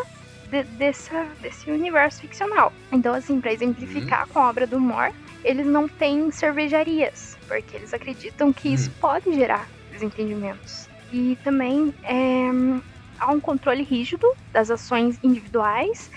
de, 0.49 0.63
dessa, 0.63 1.27
desse 1.41 1.69
universo 1.69 2.21
ficcional. 2.21 2.73
Então, 2.91 3.13
assim, 3.13 3.39
para 3.39 3.53
exemplificar 3.53 4.25
uhum. 4.27 4.33
com 4.33 4.39
a 4.39 4.49
obra 4.49 4.65
do 4.65 4.79
Moore, 4.79 5.13
eles 5.43 5.65
não 5.65 5.87
têm 5.87 6.31
cervejarias, 6.31 7.37
porque 7.47 7.77
eles 7.77 7.93
acreditam 7.93 8.51
que 8.51 8.69
uhum. 8.69 8.73
isso 8.73 8.91
pode 8.99 9.31
gerar 9.33 9.67
desentendimentos. 9.91 10.87
E 11.11 11.37
também 11.43 11.93
é, 12.03 12.49
há 13.19 13.31
um 13.31 13.39
controle 13.39 13.83
rígido 13.83 14.27
das 14.51 14.69
ações 14.69 15.19
individuais 15.23 16.09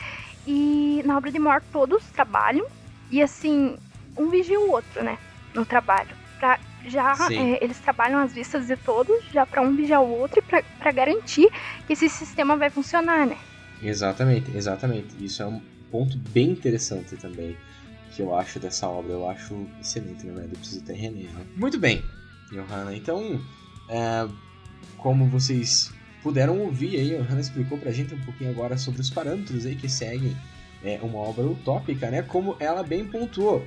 e 0.46 1.02
na 1.04 1.16
obra 1.16 1.30
de 1.30 1.38
Moore 1.38 1.62
todos 1.72 2.04
trabalham 2.10 2.66
e 3.10 3.22
assim 3.22 3.76
um 4.16 4.28
vigia 4.28 4.58
o 4.58 4.70
outro, 4.70 5.02
né, 5.02 5.18
no 5.54 5.64
trabalho. 5.64 6.16
Pra 6.38 6.58
já 6.84 7.14
é, 7.30 7.62
eles 7.62 7.78
trabalham 7.78 8.18
às 8.18 8.32
vistas 8.32 8.66
de 8.66 8.76
todos, 8.76 9.14
já 9.32 9.44
para 9.44 9.60
um 9.60 9.76
vigiar 9.76 10.02
o 10.02 10.18
outro 10.18 10.38
e 10.38 10.62
para 10.78 10.92
garantir 10.92 11.50
que 11.86 11.92
esse 11.92 12.08
sistema 12.08 12.56
vai 12.56 12.70
funcionar, 12.70 13.26
né? 13.26 13.36
Exatamente, 13.82 14.50
exatamente. 14.56 15.08
Isso 15.22 15.42
é 15.42 15.46
um 15.46 15.60
ponto 15.90 16.16
bem 16.16 16.50
interessante 16.50 17.16
também 17.16 17.56
que 18.12 18.22
eu 18.22 18.34
acho 18.34 18.58
dessa 18.58 18.88
obra. 18.88 19.12
Eu 19.12 19.28
acho 19.28 19.66
excelente, 19.80 20.26
na 20.26 20.32
verdade, 20.32 20.54
eu 20.54 20.58
preciso 20.58 20.82
até 20.82 20.94
reler. 20.94 21.30
Né? 21.32 21.44
Muito 21.56 21.78
bem, 21.78 22.02
Johanna. 22.50 22.94
Então, 22.94 23.40
é, 23.88 24.26
como 24.96 25.26
vocês 25.26 25.92
puderam 26.22 26.58
ouvir 26.58 26.96
aí, 26.96 27.14
a 27.14 27.22
Johanna 27.22 27.40
explicou 27.40 27.78
pra 27.78 27.90
gente 27.90 28.14
um 28.14 28.20
pouquinho 28.20 28.50
agora 28.50 28.76
sobre 28.76 29.00
os 29.00 29.10
parâmetros 29.10 29.66
aí 29.66 29.76
que 29.76 29.88
seguem 29.88 30.36
é, 30.82 30.98
uma 31.02 31.18
obra 31.18 31.44
utópica, 31.46 32.10
né? 32.10 32.22
Como 32.22 32.56
ela 32.58 32.82
bem 32.82 33.04
pontuou 33.04 33.66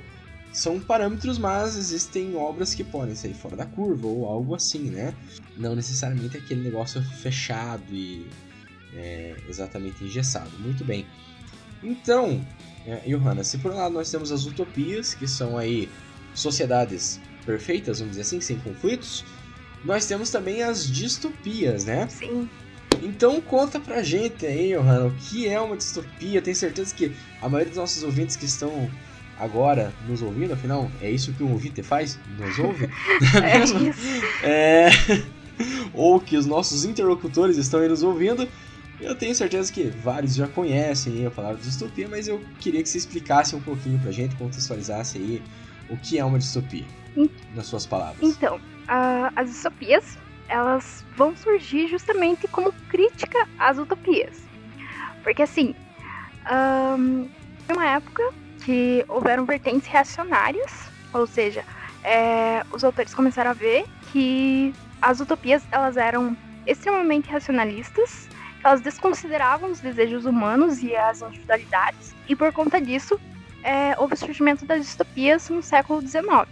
são 0.54 0.78
parâmetros, 0.78 1.36
mas 1.36 1.76
existem 1.76 2.36
obras 2.36 2.74
que 2.74 2.84
podem 2.84 3.16
sair 3.16 3.34
fora 3.34 3.56
da 3.56 3.66
curva 3.66 4.06
ou 4.06 4.26
algo 4.26 4.54
assim, 4.54 4.84
né? 4.84 5.12
Não 5.56 5.74
necessariamente 5.74 6.36
aquele 6.36 6.62
negócio 6.62 7.02
fechado 7.02 7.82
e 7.90 8.24
é, 8.94 9.34
exatamente 9.48 10.04
engessado. 10.04 10.52
Muito 10.60 10.84
bem. 10.84 11.04
Então, 11.82 12.40
é, 12.86 13.02
Johanna, 13.08 13.42
se 13.42 13.58
por 13.58 13.72
um 13.72 13.76
lado 13.76 13.94
nós 13.94 14.08
temos 14.08 14.30
as 14.30 14.46
utopias, 14.46 15.12
que 15.12 15.26
são 15.26 15.58
aí 15.58 15.88
sociedades 16.34 17.20
perfeitas, 17.44 17.98
vamos 17.98 18.12
dizer 18.12 18.22
assim, 18.22 18.40
sem 18.40 18.56
conflitos, 18.60 19.24
nós 19.84 20.06
temos 20.06 20.30
também 20.30 20.62
as 20.62 20.86
distopias, 20.86 21.84
né? 21.84 22.08
Sim. 22.08 22.48
Então 23.02 23.40
conta 23.40 23.78
pra 23.78 24.02
gente 24.02 24.46
aí, 24.46 24.72
Johanna, 24.72 25.06
o 25.06 25.10
que 25.12 25.48
é 25.48 25.60
uma 25.60 25.76
distopia? 25.76 26.40
Tenho 26.40 26.56
certeza 26.56 26.94
que 26.94 27.14
a 27.42 27.48
maioria 27.48 27.70
dos 27.70 27.78
nossos 27.78 28.02
ouvintes 28.02 28.36
que 28.36 28.46
estão 28.46 28.88
agora 29.38 29.92
nos 30.08 30.22
ouvindo, 30.22 30.54
afinal, 30.54 30.90
é 31.00 31.10
isso 31.10 31.32
que 31.32 31.42
um 31.42 31.52
ouvinte 31.52 31.82
faz? 31.82 32.18
Nos 32.38 32.58
ouve? 32.58 32.88
é, 33.42 33.62
isso. 33.62 33.74
É... 34.42 34.90
Ou 35.92 36.18
que 36.18 36.36
os 36.36 36.46
nossos 36.46 36.84
interlocutores 36.84 37.56
estão 37.56 37.80
aí 37.80 37.88
nos 37.88 38.02
ouvindo. 38.02 38.48
Eu 39.00 39.14
tenho 39.14 39.34
certeza 39.34 39.72
que 39.72 39.84
vários 39.84 40.34
já 40.34 40.48
conhecem 40.48 41.26
a 41.26 41.30
palavra 41.30 41.60
distopia, 41.60 42.08
mas 42.08 42.26
eu 42.26 42.40
queria 42.58 42.82
que 42.82 42.88
você 42.88 42.98
explicasse 42.98 43.54
um 43.54 43.60
pouquinho 43.60 43.98
pra 43.98 44.10
gente, 44.10 44.34
contextualizasse 44.36 45.18
aí 45.18 45.42
o 45.88 45.96
que 45.96 46.18
é 46.18 46.24
uma 46.24 46.38
distopia, 46.38 46.84
nas 47.54 47.66
suas 47.66 47.86
palavras. 47.86 48.18
Então, 48.22 48.60
uh, 48.84 49.32
as 49.36 49.50
distopias, 49.50 50.18
elas 50.48 51.04
vão 51.16 51.36
surgir 51.36 51.88
justamente 51.88 52.46
como 52.48 52.72
crítica 52.88 53.46
às 53.58 53.78
utopias. 53.78 54.42
Porque 55.22 55.42
assim, 55.42 55.74
um, 56.50 57.28
uma 57.72 57.86
época 57.86 58.22
que 58.64 59.04
houveram 59.08 59.44
vertentes 59.44 59.88
reacionárias, 59.88 60.88
ou 61.12 61.26
seja, 61.26 61.64
é, 62.02 62.62
os 62.72 62.84
autores 62.84 63.14
começaram 63.14 63.50
a 63.50 63.54
ver 63.54 63.86
que 64.12 64.74
as 65.00 65.20
utopias 65.20 65.62
elas 65.70 65.96
eram 65.96 66.36
extremamente 66.66 67.30
racionalistas, 67.30 68.28
elas 68.62 68.80
desconsideravam 68.80 69.70
os 69.70 69.80
desejos 69.80 70.24
humanos 70.24 70.82
e 70.82 70.94
as 70.94 71.20
individualidades, 71.22 72.14
e 72.28 72.34
por 72.34 72.52
conta 72.52 72.80
disso 72.80 73.18
é, 73.62 73.94
houve 73.98 74.14
o 74.14 74.16
surgimento 74.16 74.66
das 74.66 74.80
distopias 74.82 75.48
no 75.48 75.62
século 75.62 76.00
XIX. 76.00 76.46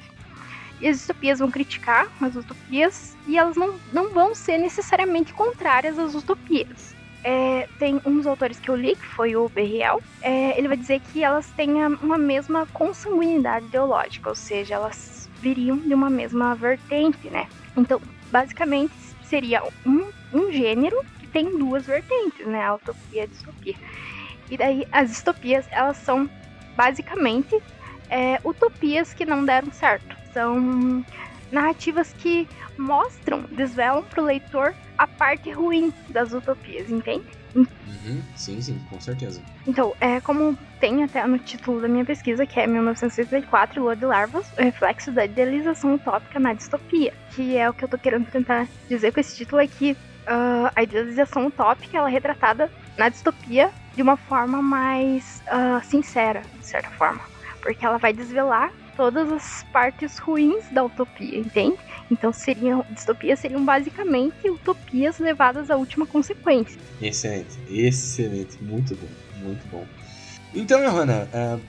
E 0.83 0.89
as 0.89 0.99
distopias 0.99 1.39
vão 1.39 1.51
criticar 1.51 2.09
as 2.21 2.37
utopias 2.37 3.17
e 3.27 3.39
elas 3.39 3.57
não, 3.57 3.81
não 3.93 4.12
vão 4.12 4.35
ser 4.35 4.59
necessariamente 4.59 5.33
contrárias 5.33 5.99
às 5.99 6.15
utopias 6.15 6.95
é, 7.25 7.69
tem 7.79 8.01
um 8.05 8.17
dos 8.17 8.27
autores 8.27 8.59
que 8.59 8.69
eu 8.69 8.77
li, 8.77 8.97
que 8.97 9.07
foi 9.07 9.37
o 9.37 9.49
Berriel, 9.49 10.03
é, 10.21 10.59
ele 10.59 10.69
vai 10.69 10.77
dizer 10.77 11.01
que 11.01 11.23
elas 11.23 11.51
têm 11.53 11.85
uma 12.03 12.19
mesma 12.19 12.67
consanguinidade 12.67 13.67
ideológica, 13.67 14.29
ou 14.29 14.35
seja, 14.35 14.75
elas 14.75 15.31
viriam 15.41 15.79
de 15.79 15.95
uma 15.95 16.11
mesma 16.11 16.55
vertente, 16.55 17.31
né? 17.31 17.49
Então, 17.77 18.01
basicamente, 18.31 18.95
seria 19.23 19.62
um, 19.87 20.11
um 20.33 20.53
gênero 20.53 20.97
que 21.19 21.27
tem 21.29 21.59
duas 21.59 21.87
vertentes, 21.87 22.47
né? 22.47 22.65
A 22.65 22.75
utopia 22.75 23.03
e 23.12 23.21
a 23.21 23.27
distopia. 23.27 23.77
E 24.51 24.57
daí, 24.57 24.87
as 24.91 25.11
distopias, 25.11 25.67
elas 25.71 25.97
são 25.99 26.29
basicamente 26.77 27.57
é, 28.11 28.41
utopias 28.45 29.15
que 29.15 29.25
não 29.25 29.45
deram 29.45 29.71
certo. 29.73 30.22
São 30.33 31.05
narrativas 31.51 32.12
que 32.15 32.49
mostram, 32.79 33.43
desvelam 33.51 34.03
para 34.03 34.23
o 34.23 34.27
leitor 34.27 34.75
a 34.97 35.07
parte 35.07 35.51
ruim 35.51 35.93
das 36.09 36.33
utopias, 36.33 36.91
entende? 36.91 37.27
Uhum, 37.55 38.23
sim, 38.35 38.61
sim, 38.62 38.81
com 38.89 38.99
certeza. 39.01 39.43
Então, 39.67 39.95
é 40.01 40.21
como 40.21 40.57
tem 40.81 41.05
até 41.05 41.27
no 41.27 41.39
título 41.39 41.81
da 41.81 41.89
minha 41.89 42.05
pesquisa, 42.05 42.47
que 42.47 42.59
é 42.59 42.67
1964, 42.67 43.83
Lua 43.83 43.95
de 43.95 44.07
Larvas, 44.07 44.47
o 44.59 44.62
reflexo 44.62 45.12
da 45.12 45.25
idealização 45.25 45.95
utópica 45.95 46.41
na 46.41 46.55
distopia. 46.55 47.12
Que 47.35 47.57
é 47.57 47.69
o 47.69 47.75
que 47.75 47.85
eu 47.85 47.89
tô 47.89 47.99
querendo 47.99 48.27
tentar 48.27 48.67
dizer 48.89 49.12
com 49.12 49.21
esse 49.21 49.37
título 49.37 49.61
é 49.61 49.67
que 49.67 49.93
uh, 49.93 50.73
a 50.75 50.83
idealização 50.83 51.47
utópica 51.47 51.99
ela 51.99 52.09
é 52.09 52.12
retratada 52.12 52.71
na 52.97 53.09
distopia 53.09 53.71
de 53.95 54.03
uma 54.03 54.17
forma 54.17 54.62
mais 54.62 55.43
uh, 55.47 55.85
sincera, 55.85 56.43
de 56.59 56.67
certa 56.67 56.91
forma. 56.91 57.21
Porque 57.61 57.85
ela 57.85 57.99
vai 57.99 58.12
desvelar 58.12 58.73
todas 58.97 59.31
as 59.33 59.65
partes 59.73 60.19
ruins 60.19 60.65
da 60.71 60.85
utopia, 60.85 61.39
entende? 61.39 61.77
Então 62.11 62.33
seriam 62.33 62.85
distopias 62.91 63.39
seriam 63.41 63.65
basicamente 63.65 64.51
utopias 64.51 65.19
levadas 65.19 65.71
à 65.71 65.77
última 65.77 66.07
consequência. 66.07 66.79
Excelente, 67.01 67.59
excelente, 67.69 68.63
muito 68.63 68.95
bom, 68.95 69.09
muito 69.43 69.67
bom. 69.69 69.87
Então, 70.55 70.81
Johanna, 70.81 71.29
uh, 71.33 71.61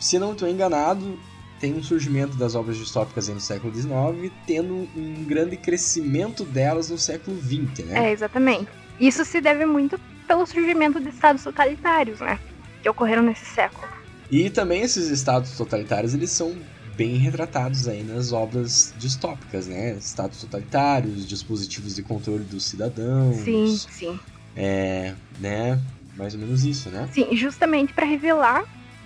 se 0.00 0.18
não 0.18 0.32
estou 0.32 0.48
enganado, 0.48 1.18
tem 1.60 1.74
um 1.74 1.82
surgimento 1.82 2.36
das 2.36 2.54
obras 2.54 2.76
distópicas 2.76 3.28
no 3.28 3.40
século 3.40 3.72
XIX, 3.74 4.32
tendo 4.46 4.88
um 4.96 5.24
grande 5.24 5.56
crescimento 5.56 6.44
delas 6.44 6.90
no 6.90 6.98
século 6.98 7.36
XX, 7.38 7.86
né? 7.86 8.08
É, 8.08 8.12
exatamente. 8.12 8.68
Isso 8.98 9.24
se 9.24 9.40
deve 9.40 9.66
muito 9.66 9.98
pelo 10.26 10.46
surgimento 10.46 11.00
de 11.00 11.08
estados 11.08 11.42
totalitários, 11.42 12.20
né? 12.20 12.38
Que 12.82 12.88
ocorreram 12.88 13.22
nesse 13.22 13.44
século. 13.44 13.95
E 14.30 14.50
também 14.50 14.82
esses 14.82 15.08
estados 15.08 15.56
totalitários, 15.56 16.14
eles 16.14 16.30
são 16.30 16.56
bem 16.96 17.16
retratados 17.16 17.86
aí 17.86 18.02
nas 18.02 18.32
obras 18.32 18.92
distópicas, 18.96 19.66
né? 19.66 19.92
Estados 19.96 20.40
totalitários, 20.40 21.28
dispositivos 21.28 21.94
de 21.94 22.02
controle 22.02 22.44
dos 22.44 22.64
cidadãos. 22.64 23.36
Sim, 23.36 23.76
sim. 23.90 24.20
É, 24.56 25.14
né? 25.38 25.78
Mais 26.16 26.34
ou 26.34 26.40
menos 26.40 26.64
isso, 26.64 26.88
né? 26.88 27.08
Sim, 27.12 27.36
justamente 27.36 27.92
para 27.92 28.06
revelar 28.06 28.64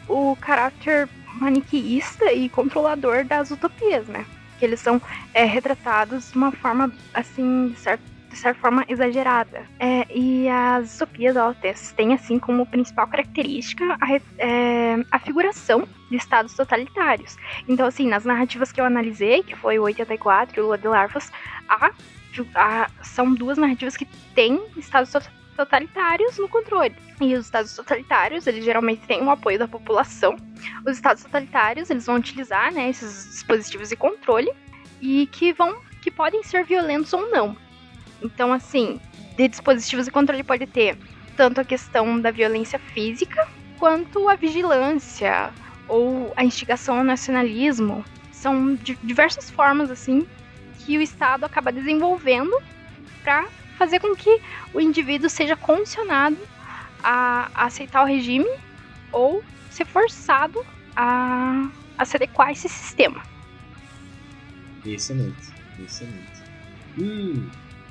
o 0.09 0.37
caráter 0.41 1.09
maniqueísta 1.41 2.33
e 2.33 2.49
controlador 2.49 3.25
das 3.25 3.51
utopias, 3.51 4.07
né? 4.07 4.25
Que 4.59 4.65
eles 4.65 4.81
são 4.81 5.03
é, 5.35 5.45
retratados 5.45 6.31
de 6.31 6.37
uma 6.37 6.53
forma, 6.53 6.93
assim, 7.13 7.71
de 7.71 7.79
certa, 7.81 8.05
de 8.31 8.37
certa 8.37 8.61
forma 8.61 8.85
exagerada. 8.89 9.67
É, 9.79 10.07
e 10.15 10.49
as 10.49 10.97
utopias, 10.97 11.37
elas 11.37 11.93
têm, 11.93 12.15
assim, 12.15 12.39
como 12.39 12.65
principal 12.65 13.09
característica 13.09 13.99
a, 14.01 14.15
é, 14.39 15.05
a 15.11 15.19
figuração 15.19 15.87
de 16.09 16.17
estados 16.17 16.55
totalitários. 16.55 17.37
Então, 17.69 17.87
assim, 17.87 18.09
nas 18.09 18.25
narrativas 18.25 18.71
que 18.71 18.81
eu 18.81 18.85
analisei, 18.85 19.43
que 19.43 19.57
foi 19.57 19.79
o 19.79 19.83
84 19.83 20.57
e 20.57 20.61
o 20.63 20.67
Lua 20.67 20.79
de 20.79 20.87
Larvas, 20.87 21.31
há, 21.69 21.91
há, 22.55 22.91
são 23.03 23.35
duas 23.35 23.59
narrativas 23.59 23.97
que 23.97 24.07
têm 24.35 24.63
estados 24.77 25.13
totalitários 25.57 26.39
no 26.39 26.49
controle. 26.49 26.95
E 27.21 27.35
os 27.35 27.47
estados 27.47 27.75
totalitários, 27.75 28.47
eles 28.47 28.65
geralmente 28.65 29.07
têm 29.07 29.23
o 29.23 29.31
apoio 29.31 29.59
da 29.59 29.67
população. 29.67 30.37
Os 30.87 30.93
estados 30.97 31.25
totalitários, 31.25 31.91
eles 31.91 32.07
vão 32.07 32.15
utilizar, 32.17 32.73
né, 32.73 32.89
esses 32.89 33.29
dispositivos 33.29 33.89
de 33.89 33.97
controle 33.97 34.53
e 35.01 35.27
que 35.27 35.53
vão 35.53 35.91
que 36.01 36.11
podem 36.11 36.43
ser 36.43 36.65
violentos 36.65 37.13
ou 37.13 37.31
não. 37.31 37.55
Então, 38.23 38.53
assim, 38.53 39.01
de 39.37 39.49
dispositivos 39.49 40.05
de 40.07 40.11
controle 40.11 40.43
pode 40.43 40.67
ter 40.67 40.97
tanto 41.37 41.61
a 41.61 41.65
questão 41.65 42.21
da 42.21 42.31
violência 42.31 42.79
física 42.79 43.49
quanto 43.79 44.29
a 44.29 44.37
vigilância 44.37 45.51
ou 45.89 46.33
a 46.37 46.45
instigação 46.45 46.99
ao 46.99 47.05
nacionalismo. 47.05 48.05
São 48.31 48.75
diversas 49.03 49.51
formas 49.51 49.91
assim 49.91 50.27
que 50.85 50.97
o 50.99 51.03
Estado 51.03 51.45
acaba 51.45 51.73
desenvolvendo 51.73 52.57
para 53.23 53.47
fazer 53.79 54.01
com 54.01 54.15
que 54.15 54.41
o 54.75 54.81
indivíduo 54.81 55.31
seja 55.31 55.57
condicionado 55.57 56.39
a, 57.03 57.51
aceitar 57.55 58.03
o 58.03 58.07
regime 58.07 58.49
ou 59.11 59.43
ser 59.71 59.87
forçado 59.87 60.63
a, 60.95 61.71
a 61.97 62.05
se 62.05 62.17
adequar 62.17 62.49
a 62.49 62.53
esse 62.53 62.69
sistema. 62.69 63.23
Excelente, 64.85 65.51
excelente. 65.79 66.43
Hum, 66.99 67.49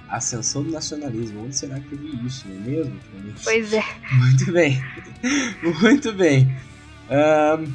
ascensão 0.10 0.64
do 0.64 0.72
nacionalismo. 0.72 1.46
Onde 1.46 1.56
será 1.56 1.80
que 1.80 1.94
eu 1.94 1.98
vi 1.98 2.26
isso, 2.26 2.48
não 2.48 2.56
é 2.56 2.60
mesmo? 2.60 3.00
Pois 3.44 3.74
é. 3.74 3.84
Muito 4.14 4.52
bem, 4.52 4.84
muito 5.82 6.14
bem. 6.14 6.56
Um, 7.10 7.72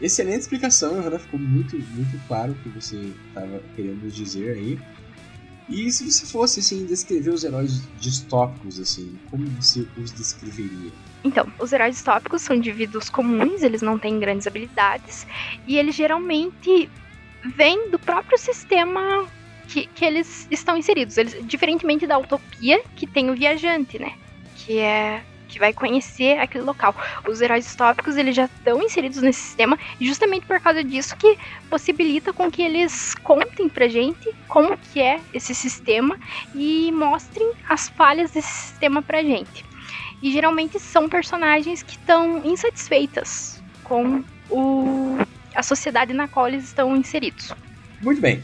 excelente 0.00 0.40
explicação, 0.40 0.94
Ana. 0.94 1.18
Ficou 1.18 1.38
muito, 1.38 1.76
muito 1.76 2.26
claro 2.26 2.52
o 2.52 2.54
que 2.56 2.68
você 2.68 3.12
estava 3.28 3.62
querendo 3.74 4.10
dizer 4.10 4.56
aí. 4.56 4.78
E 5.68 5.90
se 5.92 6.10
você 6.10 6.24
fosse 6.24 6.60
assim 6.60 6.86
descrever 6.86 7.30
os 7.30 7.44
heróis 7.44 7.82
distópicos 8.00 8.80
assim, 8.80 9.18
como 9.30 9.44
você 9.50 9.86
os 9.98 10.10
descreveria? 10.12 10.90
Então, 11.22 11.46
os 11.58 11.72
heróis 11.72 11.96
distópicos 11.96 12.40
são 12.40 12.56
indivíduos 12.56 13.10
comuns, 13.10 13.62
eles 13.62 13.82
não 13.82 13.98
têm 13.98 14.18
grandes 14.18 14.46
habilidades 14.46 15.26
e 15.66 15.76
eles 15.76 15.94
geralmente 15.94 16.88
vêm 17.54 17.90
do 17.90 17.98
próprio 17.98 18.38
sistema 18.38 19.28
que, 19.68 19.86
que 19.86 20.04
eles 20.04 20.48
estão 20.50 20.76
inseridos. 20.76 21.16
Eles, 21.16 21.36
diferentemente 21.46 22.06
da 22.06 22.18
utopia 22.18 22.82
que 22.96 23.06
tem 23.06 23.30
o 23.30 23.34
viajante, 23.34 23.98
né? 23.98 24.14
Que 24.56 24.78
é 24.78 25.22
que 25.48 25.58
vai 25.58 25.72
conhecer 25.72 26.38
aquele 26.38 26.64
local. 26.64 26.94
Os 27.26 27.40
heróis 27.40 27.64
distópicos, 27.64 28.16
eles 28.16 28.36
já 28.36 28.44
estão 28.44 28.82
inseridos 28.82 29.22
nesse 29.22 29.40
sistema, 29.40 29.78
e 29.98 30.06
justamente 30.06 30.46
por 30.46 30.60
causa 30.60 30.84
disso 30.84 31.16
que 31.16 31.38
possibilita 31.70 32.32
com 32.32 32.50
que 32.50 32.62
eles 32.62 33.14
contem 33.22 33.68
pra 33.68 33.88
gente 33.88 34.30
como 34.46 34.76
que 34.76 35.00
é 35.00 35.20
esse 35.32 35.54
sistema 35.54 36.18
e 36.54 36.92
mostrem 36.92 37.50
as 37.68 37.88
falhas 37.88 38.30
desse 38.30 38.52
sistema 38.52 39.00
pra 39.00 39.22
gente. 39.22 39.64
E 40.22 40.30
geralmente 40.30 40.78
são 40.78 41.08
personagens 41.08 41.82
que 41.82 41.92
estão 41.92 42.44
insatisfeitas 42.44 43.62
com 43.84 44.22
o, 44.50 45.16
a 45.54 45.62
sociedade 45.62 46.12
na 46.12 46.28
qual 46.28 46.48
eles 46.48 46.64
estão 46.64 46.94
inseridos. 46.94 47.54
Muito 48.02 48.20
bem. 48.20 48.42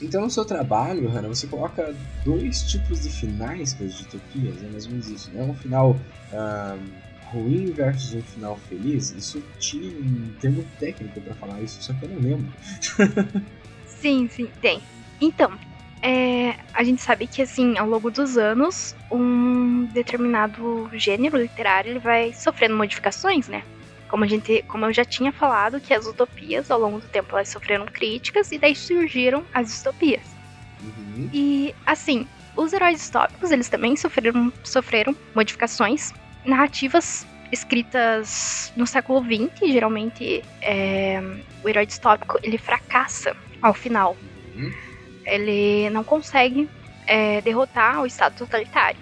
Então, 0.00 0.22
no 0.22 0.30
seu 0.30 0.44
trabalho, 0.44 1.08
Hannah, 1.08 1.28
você 1.28 1.46
coloca 1.46 1.94
dois 2.24 2.62
tipos 2.62 3.02
de 3.02 3.10
finais 3.10 3.74
para 3.74 3.86
as 3.86 3.96
distopias, 3.96 4.62
é 4.62 4.68
mais 4.68 4.86
ou 4.86 4.92
menos 4.92 5.08
isso, 5.08 5.30
né? 5.32 5.42
Um 5.42 5.54
final 5.54 5.98
um, 6.32 6.86
ruim 7.30 7.66
versus 7.72 8.14
um 8.14 8.22
final 8.22 8.56
feliz. 8.68 9.10
Isso 9.10 9.42
tinha 9.58 9.90
um 9.90 10.32
termo 10.40 10.64
técnico 10.78 11.20
para 11.20 11.34
falar 11.34 11.60
isso, 11.60 11.82
só 11.82 11.92
que 11.92 12.04
eu 12.04 12.08
não 12.08 12.18
lembro. 12.18 12.46
sim, 13.86 14.28
sim, 14.28 14.50
tem. 14.60 14.80
Então, 15.20 15.52
é, 16.02 16.56
a 16.72 16.82
gente 16.82 17.02
sabe 17.02 17.26
que, 17.26 17.42
assim, 17.42 17.76
ao 17.76 17.86
longo 17.86 18.10
dos 18.10 18.38
anos, 18.38 18.96
um 19.10 19.84
determinado 19.92 20.88
gênero 20.94 21.36
literário 21.36 21.90
ele 21.90 21.98
vai 21.98 22.32
sofrendo 22.32 22.74
modificações, 22.74 23.48
né? 23.48 23.62
Como, 24.10 24.24
a 24.24 24.26
gente, 24.26 24.64
como 24.66 24.84
eu 24.86 24.92
já 24.92 25.04
tinha 25.04 25.30
falado, 25.30 25.80
que 25.80 25.94
as 25.94 26.04
utopias, 26.04 26.68
ao 26.68 26.80
longo 26.80 26.98
do 26.98 27.06
tempo, 27.06 27.28
elas 27.36 27.48
sofreram 27.48 27.86
críticas 27.86 28.50
e 28.50 28.58
daí 28.58 28.74
surgiram 28.74 29.44
as 29.54 29.68
distopias. 29.68 30.26
Uhum. 30.82 31.30
E, 31.32 31.72
assim, 31.86 32.26
os 32.56 32.72
heróis 32.72 32.98
distópicos, 32.98 33.52
eles 33.52 33.68
também 33.68 33.96
sofreram, 33.96 34.52
sofreram 34.64 35.14
modificações 35.32 36.12
narrativas 36.44 37.24
escritas 37.52 38.72
no 38.76 38.86
século 38.86 39.24
XX, 39.24 39.72
geralmente 39.72 40.42
é, 40.60 41.20
o 41.62 41.68
herói 41.68 41.86
distópico, 41.86 42.38
ele 42.42 42.58
fracassa 42.58 43.36
ao 43.62 43.74
final. 43.74 44.16
Uhum. 44.56 44.72
Ele 45.24 45.88
não 45.90 46.02
consegue 46.02 46.68
é, 47.06 47.40
derrotar 47.42 48.00
o 48.00 48.06
Estado 48.06 48.36
totalitário. 48.36 48.98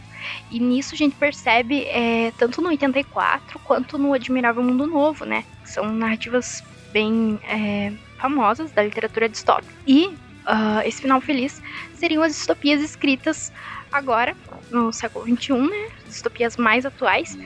E 0.50 0.58
nisso 0.58 0.94
a 0.94 0.96
gente 0.96 1.14
percebe, 1.16 1.84
é, 1.86 2.32
tanto 2.38 2.60
no 2.60 2.68
84 2.68 3.58
quanto 3.60 3.98
no 3.98 4.12
Admirável 4.12 4.62
Mundo 4.62 4.86
Novo, 4.86 5.24
né? 5.24 5.44
São 5.64 5.92
narrativas 5.92 6.62
bem 6.92 7.38
é, 7.44 7.92
famosas 8.18 8.72
da 8.72 8.82
literatura 8.82 9.28
distópica. 9.28 9.72
E 9.86 10.06
uh, 10.06 10.80
esse 10.84 11.02
final 11.02 11.20
feliz 11.20 11.62
seriam 11.94 12.22
as 12.22 12.32
distopias 12.32 12.82
escritas 12.82 13.52
agora, 13.92 14.36
no 14.70 14.92
século 14.92 15.24
XXI, 15.24 15.54
né? 15.54 15.88
Distopias 16.06 16.56
mais 16.56 16.84
atuais, 16.84 17.38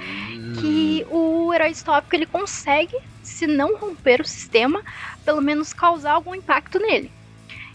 que 0.60 1.06
o 1.10 1.52
herói 1.52 1.70
distópico 1.70 2.14
ele 2.14 2.26
consegue, 2.26 2.96
se 3.22 3.46
não 3.46 3.76
romper 3.76 4.20
o 4.20 4.24
sistema, 4.24 4.82
pelo 5.24 5.40
menos 5.40 5.72
causar 5.72 6.12
algum 6.12 6.34
impacto 6.34 6.78
nele. 6.78 7.10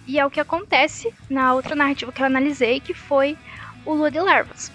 E 0.05 0.19
é 0.19 0.25
o 0.25 0.29
que 0.29 0.39
acontece 0.39 1.13
na 1.29 1.53
outra 1.53 1.75
narrativa 1.75 2.11
que 2.11 2.21
eu 2.21 2.25
analisei, 2.25 2.79
que 2.79 2.93
foi 2.93 3.37
o 3.85 3.93
Lua 3.93 4.11
de 4.11 4.19
Larvas. 4.19 4.71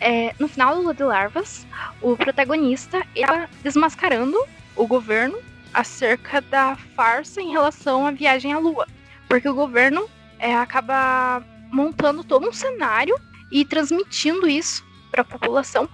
É, 0.00 0.34
no 0.38 0.48
final 0.48 0.76
do 0.76 0.82
Lua 0.82 0.94
de 0.94 1.02
Larvas, 1.02 1.66
o 2.00 2.16
protagonista 2.16 3.04
está 3.14 3.48
desmascarando 3.62 4.38
o 4.76 4.86
governo 4.86 5.38
acerca 5.74 6.40
da 6.40 6.76
farsa 6.94 7.40
em 7.40 7.50
relação 7.50 8.06
à 8.06 8.10
viagem 8.10 8.52
à 8.52 8.58
Lua. 8.58 8.86
Porque 9.28 9.48
o 9.48 9.54
governo 9.54 10.08
é, 10.38 10.54
acaba 10.54 11.44
montando 11.70 12.24
todo 12.24 12.48
um 12.48 12.52
cenário 12.52 13.18
e 13.50 13.64
transmitindo 13.64 14.48
isso 14.48 14.84
para 15.10 15.22
a 15.22 15.24
população 15.24 15.88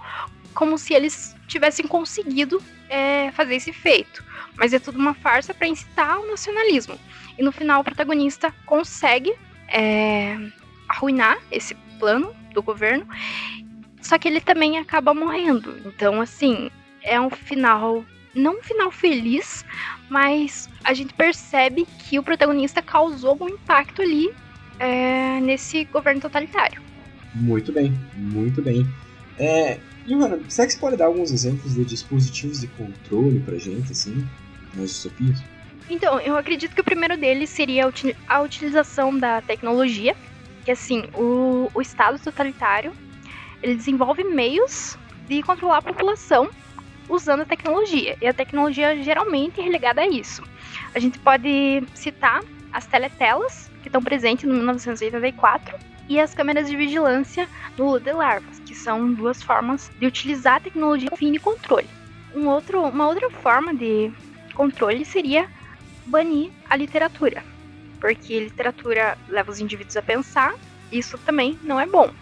como 0.53 0.77
se 0.77 0.93
eles 0.93 1.35
tivessem 1.47 1.85
conseguido 1.85 2.61
é, 2.89 3.31
fazer 3.31 3.55
esse 3.55 3.73
feito. 3.73 4.23
Mas 4.55 4.73
é 4.73 4.79
tudo 4.79 4.97
uma 4.97 5.13
farsa 5.13 5.53
para 5.53 5.67
incitar 5.67 6.19
o 6.19 6.27
nacionalismo. 6.27 6.97
E 7.37 7.43
no 7.43 7.51
final 7.51 7.81
o 7.81 7.83
protagonista 7.83 8.53
consegue 8.65 9.33
é, 9.67 10.37
arruinar 10.87 11.37
esse 11.51 11.75
plano 11.99 12.33
do 12.53 12.63
governo 12.63 13.05
só 14.05 14.19
que 14.19 14.27
ele 14.27 14.39
também 14.39 14.77
acaba 14.77 15.15
morrendo. 15.15 15.75
Então, 15.83 16.21
assim, 16.21 16.69
é 17.01 17.19
um 17.19 17.29
final. 17.29 18.05
Não 18.35 18.59
um 18.59 18.63
final 18.63 18.91
feliz, 18.91 19.65
mas 20.09 20.69
a 20.83 20.93
gente 20.93 21.13
percebe 21.13 21.87
que 21.97 22.19
o 22.19 22.23
protagonista 22.23 22.81
causou 22.81 23.31
algum 23.31 23.49
impacto 23.49 24.01
ali 24.01 24.29
é, 24.77 25.39
nesse 25.39 25.85
governo 25.85 26.21
totalitário. 26.21 26.81
Muito 27.33 27.71
bem, 27.71 27.93
muito 28.13 28.61
bem. 28.61 28.85
É, 29.39 29.79
Johanna, 30.05 30.39
será 30.49 30.67
que 30.67 30.73
você 30.73 30.79
pode 30.79 30.97
dar 30.97 31.05
alguns 31.05 31.31
exemplos 31.31 31.73
de 31.73 31.83
dispositivos 31.83 32.59
de 32.59 32.67
controle 32.67 33.39
pra 33.39 33.57
gente, 33.57 33.91
assim, 33.91 34.27
nas 34.75 34.89
distopias? 34.89 35.41
Então, 35.89 36.19
eu 36.19 36.35
acredito 36.37 36.75
que 36.75 36.81
o 36.81 36.85
primeiro 36.85 37.17
deles 37.17 37.49
seria 37.49 37.89
a 38.27 38.41
utilização 38.41 39.17
da 39.17 39.41
tecnologia, 39.41 40.15
que 40.63 40.71
assim, 40.71 41.05
o, 41.13 41.69
o 41.73 41.81
Estado 41.81 42.19
totalitário 42.19 42.91
ele 43.65 43.75
desenvolve 43.75 44.23
meios 44.23 44.95
de 45.27 45.41
controlar 45.41 45.79
a 45.79 45.81
população 45.81 46.47
usando 47.09 47.41
a 47.41 47.45
tecnologia. 47.45 48.15
E 48.21 48.27
a 48.27 48.33
tecnologia 48.33 49.01
geralmente 49.01 49.59
é 49.59 49.67
ligada 49.67 50.01
a 50.01 50.07
isso. 50.07 50.43
A 50.93 50.99
gente 50.99 51.17
pode 51.17 51.83
citar 51.95 52.43
as 52.71 52.85
teletelas, 52.85 53.71
que 53.81 53.87
estão 53.87 54.03
presentes 54.03 54.45
no 54.45 54.53
1984, 54.53 55.79
e 56.07 56.19
as 56.19 56.35
câmeras 56.35 56.69
de 56.69 56.77
vigilância 56.77 57.49
no 57.75 57.99
de 57.99 58.13
larvas, 58.13 58.59
que 58.59 58.75
são 58.75 59.11
duas 59.11 59.41
formas 59.41 59.91
de 59.99 60.05
utilizar 60.05 60.57
a 60.57 60.59
tecnologia 60.59 61.09
com 61.09 61.17
fim 61.17 61.31
de 61.31 61.39
controle. 61.39 61.89
Um 62.35 62.47
outro, 62.47 62.83
uma 62.83 63.07
outra 63.07 63.31
forma 63.31 63.73
de 63.73 64.11
controle 64.53 65.03
seria 65.03 65.49
banir 66.05 66.51
a 66.69 66.75
literatura, 66.75 67.43
porque 67.99 68.41
literatura 68.41 69.17
leva 69.27 69.49
os 69.49 69.59
indivíduos 69.59 69.97
a 69.97 70.03
pensar, 70.03 70.53
isso 70.91 71.17
também 71.19 71.57
não 71.63 71.79
é 71.79 71.87
bom. 71.87 72.13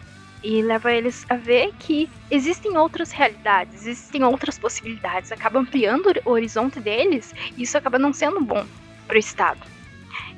E 0.43 0.61
leva 0.61 0.91
eles 0.91 1.25
a 1.29 1.35
ver 1.35 1.73
que 1.79 2.09
existem 2.29 2.77
outras 2.77 3.11
realidades, 3.11 3.85
existem 3.85 4.23
outras 4.23 4.59
possibilidades, 4.59 5.31
acaba 5.31 5.59
ampliando 5.59 6.13
o 6.25 6.31
horizonte 6.31 6.79
deles 6.81 7.33
e 7.55 7.63
isso 7.63 7.77
acaba 7.77 7.97
não 7.97 8.11
sendo 8.11 8.41
bom 8.41 8.65
para 9.07 9.15
o 9.15 9.19
Estado. 9.19 9.61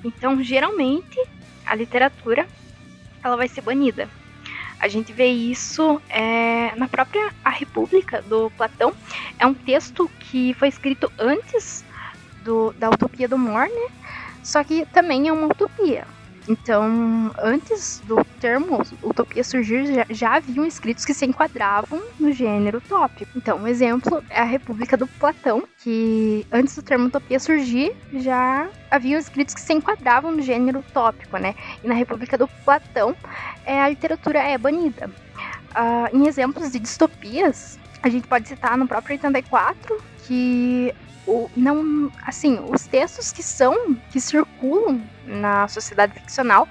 Então, 0.03 0.41
geralmente, 0.43 1.19
a 1.65 1.73
literatura 1.73 2.47
ela 3.23 3.35
vai 3.35 3.47
ser 3.47 3.61
banida. 3.61 4.07
A 4.79 4.87
gente 4.87 5.11
vê 5.11 5.27
isso 5.27 5.99
é, 6.09 6.75
na 6.75 6.87
própria 6.87 7.33
A 7.43 7.49
República 7.49 8.21
do 8.21 8.51
Platão. 8.51 8.93
É 9.39 9.47
um 9.47 9.53
texto 9.53 10.09
que 10.19 10.53
foi 10.53 10.67
escrito 10.67 11.11
antes 11.17 11.83
do, 12.43 12.71
da 12.73 12.89
Utopia 12.89 13.27
do 13.27 13.37
More, 13.37 13.69
né? 13.69 13.87
Só 14.43 14.63
que 14.63 14.85
também 14.87 15.27
é 15.27 15.33
uma 15.33 15.47
utopia. 15.47 16.05
Então, 16.47 17.31
antes 17.41 18.01
do 18.05 18.23
termo 18.39 18.81
utopia 19.01 19.43
surgir, 19.43 19.87
já, 19.87 20.05
já, 20.09 20.35
haviam 20.35 20.65
escritos 20.65 21.03
que 21.03 21.13
se 21.13 21.25
enquadravam 21.25 22.01
no 22.19 22.31
gênero 22.31 22.77
utópico. 22.77 23.31
Então, 23.35 23.57
um 23.57 23.67
exemplo 23.67 24.23
é 24.29 24.41
a 24.41 24.45
República 24.45 24.95
do 24.95 25.07
Platão, 25.07 25.63
que 25.79 26.45
antes 26.51 26.75
do 26.75 26.83
termo 26.83 27.07
utopia 27.07 27.39
surgir, 27.39 27.95
já 28.13 28.69
haviam 28.91 29.19
escritos 29.19 29.55
que 29.55 29.61
se 29.61 29.73
enquadravam 29.73 30.31
no 30.31 30.41
gênero 30.41 30.79
utópico, 30.79 31.37
né? 31.37 31.55
E 31.83 31.87
na 31.87 31.95
República 31.95 32.37
do 32.37 32.47
Platão, 32.63 33.15
é, 33.65 33.81
a 33.81 33.89
literatura 33.89 34.39
é 34.39 34.57
banida. 34.57 35.09
Uh, 35.71 36.15
em 36.15 36.27
exemplos 36.27 36.71
de 36.71 36.79
distopias, 36.79 37.79
a 38.01 38.09
gente 38.09 38.27
pode 38.27 38.47
citar 38.47 38.77
no 38.77 38.87
próprio 38.87 39.15
84 39.15 39.97
que 40.25 40.93
o, 41.27 41.49
não, 41.55 42.11
assim, 42.25 42.59
os 42.69 42.85
textos 42.85 43.31
que 43.31 43.41
são, 43.41 43.95
que 44.11 44.19
circulam 44.19 45.01
na 45.25 45.67
sociedade 45.67 46.13
ficcional 46.13 46.67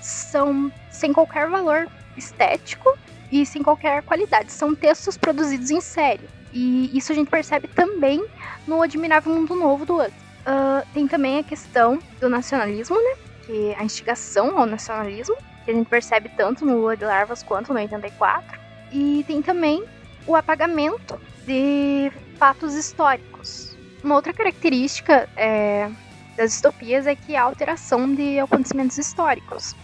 são 0.00 0.70
sem 0.90 1.12
qualquer 1.12 1.48
valor 1.48 1.88
estético 2.16 2.96
e 3.30 3.46
sem 3.46 3.62
qualquer 3.62 4.02
qualidade. 4.02 4.52
São 4.52 4.74
textos 4.74 5.16
produzidos 5.16 5.70
em 5.70 5.80
série. 5.80 6.28
E 6.52 6.96
isso 6.96 7.12
a 7.12 7.14
gente 7.14 7.30
percebe 7.30 7.68
também 7.68 8.24
no 8.66 8.82
Admirável 8.82 9.32
Mundo 9.34 9.54
Novo 9.54 9.86
do 9.86 9.96
Huxley. 9.96 10.22
Uh, 10.42 10.86
tem 10.92 11.06
também 11.06 11.38
a 11.38 11.42
questão 11.44 12.00
do 12.20 12.28
nacionalismo, 12.28 12.96
né? 12.96 13.16
Que 13.46 13.70
é 13.70 13.78
a 13.78 13.84
instigação 13.84 14.58
ao 14.58 14.66
nacionalismo, 14.66 15.36
que 15.64 15.70
a 15.70 15.74
gente 15.74 15.88
percebe 15.88 16.28
tanto 16.36 16.66
no 16.66 16.78
Lua 16.78 16.96
de 16.96 17.04
Larvas 17.04 17.42
quanto 17.42 17.72
no 17.72 17.78
84. 17.78 18.60
E 18.90 19.24
tem 19.26 19.40
também 19.40 19.84
o 20.26 20.34
apagamento 20.34 21.18
de 21.46 22.12
fatos 22.38 22.74
históricos. 22.74 23.76
Uma 24.02 24.16
outra 24.16 24.32
característica 24.32 25.28
é, 25.36 25.90
das 26.36 26.52
distopias 26.52 27.06
é 27.06 27.14
que 27.14 27.36
há 27.36 27.42
alteração 27.42 28.12
de 28.14 28.38
acontecimentos 28.38 28.98
históricos. 28.98 29.74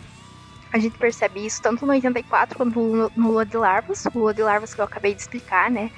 A 0.73 0.79
gente 0.79 0.99
percebe 0.99 1.45
isso 1.47 1.63
tanto 1.63 1.87
no 1.87 1.93
84 1.93 2.57
quanto 2.57 3.11
no 3.17 3.29
Lua 3.29 3.47
de 3.47 3.57
Larvas, 3.57 4.05
o 4.07 4.19
Lua 4.19 4.35
de 4.35 4.43
Larvas 4.43 4.75
que 4.75 4.81
eu 4.81 4.85
acabei 4.85 5.15
de 5.15 5.23
explicar, 5.23 5.71
né? 5.71 5.91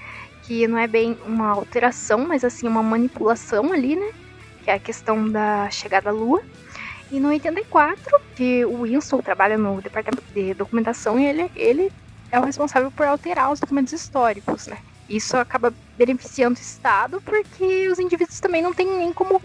Que 0.44 0.66
não 0.68 0.78
é 0.78 0.86
bem 0.86 1.18
uma 1.26 1.48
alteração, 1.48 2.26
mas 2.26 2.44
assim 2.44 2.68
uma 2.68 2.82
manipulação 2.82 3.72
ali, 3.72 3.96
né? 3.96 4.12
Que 4.62 4.70
é 4.70 4.74
a 4.74 4.78
questão 4.78 5.28
da 5.28 5.68
chegada 5.70 6.10
à 6.10 6.12
Lua. 6.12 6.42
E 7.10 7.18
no 7.18 7.28
84, 7.28 8.20
que 8.36 8.64
o 8.64 8.82
Winston 8.82 9.20
trabalha 9.20 9.58
no 9.58 9.80
departamento 9.82 10.22
de 10.32 10.54
documentação 10.54 11.18
e 11.18 11.26
ele, 11.26 11.50
ele 11.56 11.92
é 12.30 12.38
o 12.38 12.44
responsável 12.44 12.90
por 12.92 13.06
alterar 13.06 13.50
os 13.50 13.58
documentos 13.58 13.92
históricos, 13.92 14.68
né? 14.68 14.78
Isso 15.10 15.36
acaba 15.36 15.74
beneficiando 15.98 16.56
o 16.56 16.62
Estado 16.62 17.20
porque 17.20 17.88
os 17.88 17.98
indivíduos 17.98 18.38
também 18.38 18.62
não 18.62 18.72
têm 18.72 18.86
nem 18.86 19.12
como 19.12 19.40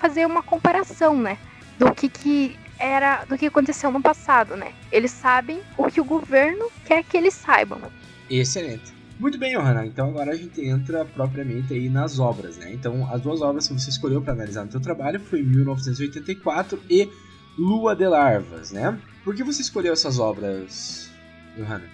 fazer 0.00 0.26
uma 0.26 0.42
comparação, 0.42 1.16
né? 1.16 1.38
Do 1.78 1.94
que, 1.94 2.08
que 2.08 2.58
era, 2.80 3.24
do 3.24 3.38
que 3.38 3.46
aconteceu 3.46 3.92
no 3.92 4.02
passado, 4.02 4.56
né? 4.56 4.72
Eles 4.90 5.12
sabem 5.12 5.60
o 5.76 5.86
que 5.86 6.00
o 6.00 6.04
governo 6.04 6.68
quer 6.84 7.04
que 7.04 7.16
eles 7.16 7.34
saibam. 7.34 7.80
Excelente. 8.28 8.92
Muito 9.20 9.38
bem, 9.38 9.56
Johanna. 9.56 9.86
Então 9.86 10.08
agora 10.08 10.32
a 10.32 10.36
gente 10.36 10.60
entra 10.60 11.04
propriamente 11.04 11.72
aí 11.74 11.88
nas 11.88 12.18
obras, 12.18 12.56
né? 12.56 12.72
Então 12.72 13.08
as 13.12 13.20
duas 13.20 13.40
obras 13.40 13.68
que 13.68 13.74
você 13.74 13.90
escolheu 13.90 14.20
para 14.20 14.32
analisar 14.32 14.64
no 14.64 14.72
seu 14.72 14.80
trabalho 14.80 15.20
foi 15.20 15.42
1984 15.42 16.82
e 16.90 17.08
Lua 17.56 17.94
de 17.94 18.06
Larvas, 18.06 18.72
né? 18.72 18.98
Por 19.22 19.34
que 19.34 19.44
você 19.44 19.62
escolheu 19.62 19.92
essas 19.92 20.18
obras, 20.18 21.08
Johanna? 21.56 21.88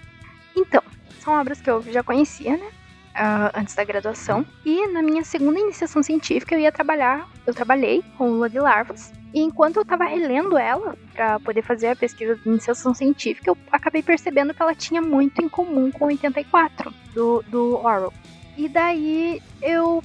Então, 0.55 0.81
são 1.19 1.33
obras 1.33 1.61
que 1.61 1.69
eu 1.69 1.83
já 1.91 2.01
conhecia, 2.01 2.57
né? 2.57 2.71
Uh, 3.15 3.51
antes 3.53 3.73
da 3.73 3.83
graduação. 3.83 4.45
E 4.65 4.87
na 4.87 5.01
minha 5.01 5.23
segunda 5.23 5.59
iniciação 5.59 6.03
científica 6.03 6.53
eu 6.53 6.59
ia 6.59 6.71
trabalhar, 6.71 7.27
eu 7.45 7.53
trabalhei 7.53 8.03
com 8.17 8.29
lua 8.29 8.49
de 8.49 8.59
larvas. 8.59 9.11
E 9.33 9.41
enquanto 9.41 9.77
eu 9.77 9.81
estava 9.81 10.05
relendo 10.05 10.57
ela 10.57 10.95
para 11.13 11.39
poder 11.39 11.61
fazer 11.61 11.87
a 11.87 11.95
pesquisa 11.95 12.35
de 12.35 12.47
iniciação 12.47 12.93
científica, 12.93 13.49
eu 13.49 13.57
acabei 13.71 14.01
percebendo 14.01 14.53
que 14.53 14.61
ela 14.61 14.73
tinha 14.73 15.01
muito 15.01 15.41
em 15.41 15.49
comum 15.49 15.91
com 15.91 16.05
84 16.05 16.93
do, 17.13 17.43
do 17.47 17.75
Orwell. 17.75 18.13
E 18.55 18.69
daí 18.69 19.41
eu 19.61 20.01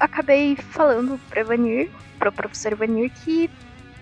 acabei 0.00 0.56
falando 0.56 1.20
para 1.30 1.44
Vanir, 1.44 1.90
para 2.18 2.30
o 2.30 2.32
professor 2.32 2.74
Vanir, 2.74 3.12
que 3.24 3.48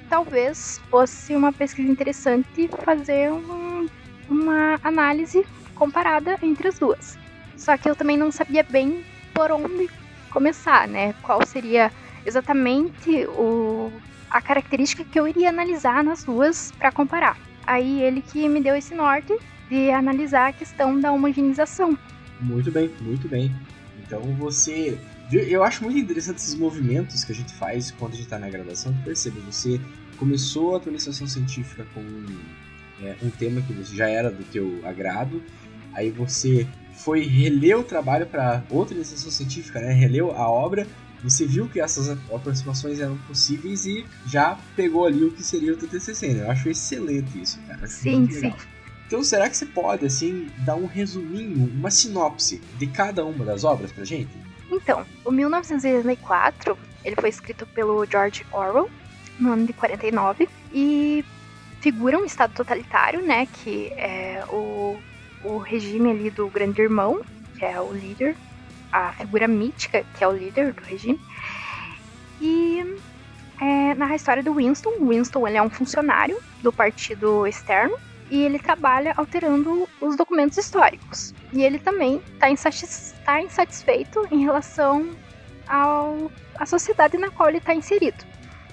talvez 0.08 0.80
fosse 0.90 1.36
uma 1.36 1.52
pesquisa 1.52 1.90
interessante 1.90 2.70
fazer 2.82 3.30
um, 3.30 3.86
uma 4.30 4.80
análise 4.82 5.46
comparada 5.74 6.38
entre 6.42 6.68
as 6.68 6.78
duas. 6.78 7.19
Só 7.60 7.76
que 7.76 7.88
eu 7.88 7.94
também 7.94 8.16
não 8.16 8.32
sabia 8.32 8.62
bem 8.62 9.04
por 9.34 9.52
onde 9.52 9.88
começar, 10.30 10.88
né? 10.88 11.14
Qual 11.22 11.44
seria 11.46 11.92
exatamente 12.24 13.26
o, 13.26 13.92
a 14.30 14.40
característica 14.40 15.04
que 15.04 15.20
eu 15.20 15.28
iria 15.28 15.50
analisar 15.50 16.02
nas 16.02 16.24
duas 16.24 16.72
para 16.72 16.90
comparar. 16.90 17.36
Aí 17.66 18.02
ele 18.02 18.22
que 18.22 18.48
me 18.48 18.62
deu 18.62 18.74
esse 18.74 18.94
norte 18.94 19.36
de 19.68 19.90
analisar 19.90 20.48
a 20.48 20.52
questão 20.54 20.98
da 20.98 21.12
homogeneização. 21.12 21.96
Muito 22.40 22.72
bem, 22.72 22.90
muito 23.02 23.28
bem. 23.28 23.54
Então 24.02 24.22
você. 24.36 24.98
Eu 25.30 25.62
acho 25.62 25.84
muito 25.84 25.98
interessante 25.98 26.38
esses 26.38 26.54
movimentos 26.54 27.22
que 27.24 27.30
a 27.30 27.34
gente 27.34 27.52
faz 27.52 27.90
quando 27.90 28.14
a 28.14 28.16
gente 28.16 28.24
está 28.24 28.38
na 28.38 28.48
graduação. 28.48 28.92
Perceba, 29.04 29.38
você 29.40 29.78
começou 30.16 30.74
a 30.74 30.78
atualização 30.78 31.26
científica 31.26 31.86
com 31.94 32.00
é, 33.04 33.16
um 33.22 33.30
tema 33.30 33.60
que 33.60 33.84
já 33.94 34.08
era 34.08 34.30
do 34.30 34.42
teu 34.44 34.80
agrado, 34.84 35.40
aí 35.94 36.10
você 36.10 36.66
foi 36.94 37.22
reler 37.22 37.78
o 37.78 37.84
trabalho 37.84 38.26
para 38.26 38.62
outra 38.70 38.94
iniciação 38.94 39.30
científica, 39.30 39.80
né? 39.80 39.92
Releu 39.92 40.32
a 40.32 40.48
obra, 40.48 40.86
você 41.22 41.46
viu 41.46 41.68
que 41.68 41.80
essas 41.80 42.08
aproximações 42.08 42.98
eram 42.98 43.16
possíveis 43.18 43.84
e 43.86 44.06
já 44.26 44.58
pegou 44.74 45.06
ali 45.06 45.24
o 45.24 45.32
que 45.32 45.42
seria 45.42 45.72
o 45.72 45.76
TCC, 45.76 46.34
né? 46.34 46.44
Eu 46.44 46.50
acho 46.50 46.68
excelente 46.68 47.40
isso, 47.40 47.58
cara. 47.66 47.84
Acho 47.84 47.92
sim, 47.94 48.30
sim. 48.30 48.52
Então, 49.06 49.24
será 49.24 49.50
que 49.50 49.56
você 49.56 49.66
pode, 49.66 50.06
assim, 50.06 50.48
dar 50.58 50.76
um 50.76 50.86
resuminho, 50.86 51.68
uma 51.74 51.90
sinopse 51.90 52.60
de 52.78 52.86
cada 52.86 53.24
uma 53.24 53.44
das 53.44 53.64
obras 53.64 53.90
pra 53.90 54.04
gente? 54.04 54.30
Então, 54.70 55.04
o 55.24 55.32
1984, 55.32 56.78
ele 57.04 57.16
foi 57.16 57.28
escrito 57.28 57.66
pelo 57.66 58.06
George 58.06 58.46
Orwell, 58.52 58.88
no 59.38 59.52
ano 59.52 59.66
de 59.66 59.72
49, 59.72 60.48
e 60.72 61.24
figura 61.80 62.18
um 62.18 62.24
estado 62.24 62.54
totalitário, 62.54 63.20
né, 63.20 63.46
que 63.46 63.88
é 63.96 64.44
o 64.48 64.96
o 65.44 65.58
regime 65.58 66.10
ali 66.10 66.30
do 66.30 66.48
grande 66.48 66.82
irmão, 66.82 67.20
que 67.56 67.64
é 67.64 67.80
o 67.80 67.92
líder, 67.92 68.36
a 68.92 69.12
figura 69.12 69.46
mítica, 69.46 70.04
que 70.16 70.24
é 70.24 70.28
o 70.28 70.32
líder 70.32 70.72
do 70.72 70.82
regime. 70.82 71.20
E 72.40 72.96
é, 73.60 73.94
narra 73.94 74.12
a 74.12 74.16
história 74.16 74.42
do 74.42 74.54
Winston. 74.54 74.90
O 74.98 75.08
Winston 75.08 75.46
ele 75.46 75.56
é 75.56 75.62
um 75.62 75.70
funcionário 75.70 76.38
do 76.62 76.72
partido 76.72 77.46
externo 77.46 77.96
e 78.30 78.42
ele 78.42 78.58
trabalha 78.58 79.12
alterando 79.16 79.88
os 80.00 80.16
documentos 80.16 80.56
históricos. 80.56 81.34
E 81.52 81.62
ele 81.62 81.78
também 81.78 82.22
está 82.32 82.50
insatis 82.50 83.14
tá 83.24 83.42
insatisfeito 83.42 84.26
em 84.30 84.44
relação 84.44 85.10
ao, 85.68 86.30
à 86.56 86.64
sociedade 86.64 87.18
na 87.18 87.30
qual 87.30 87.48
ele 87.48 87.58
está 87.58 87.74
inserido. 87.74 88.24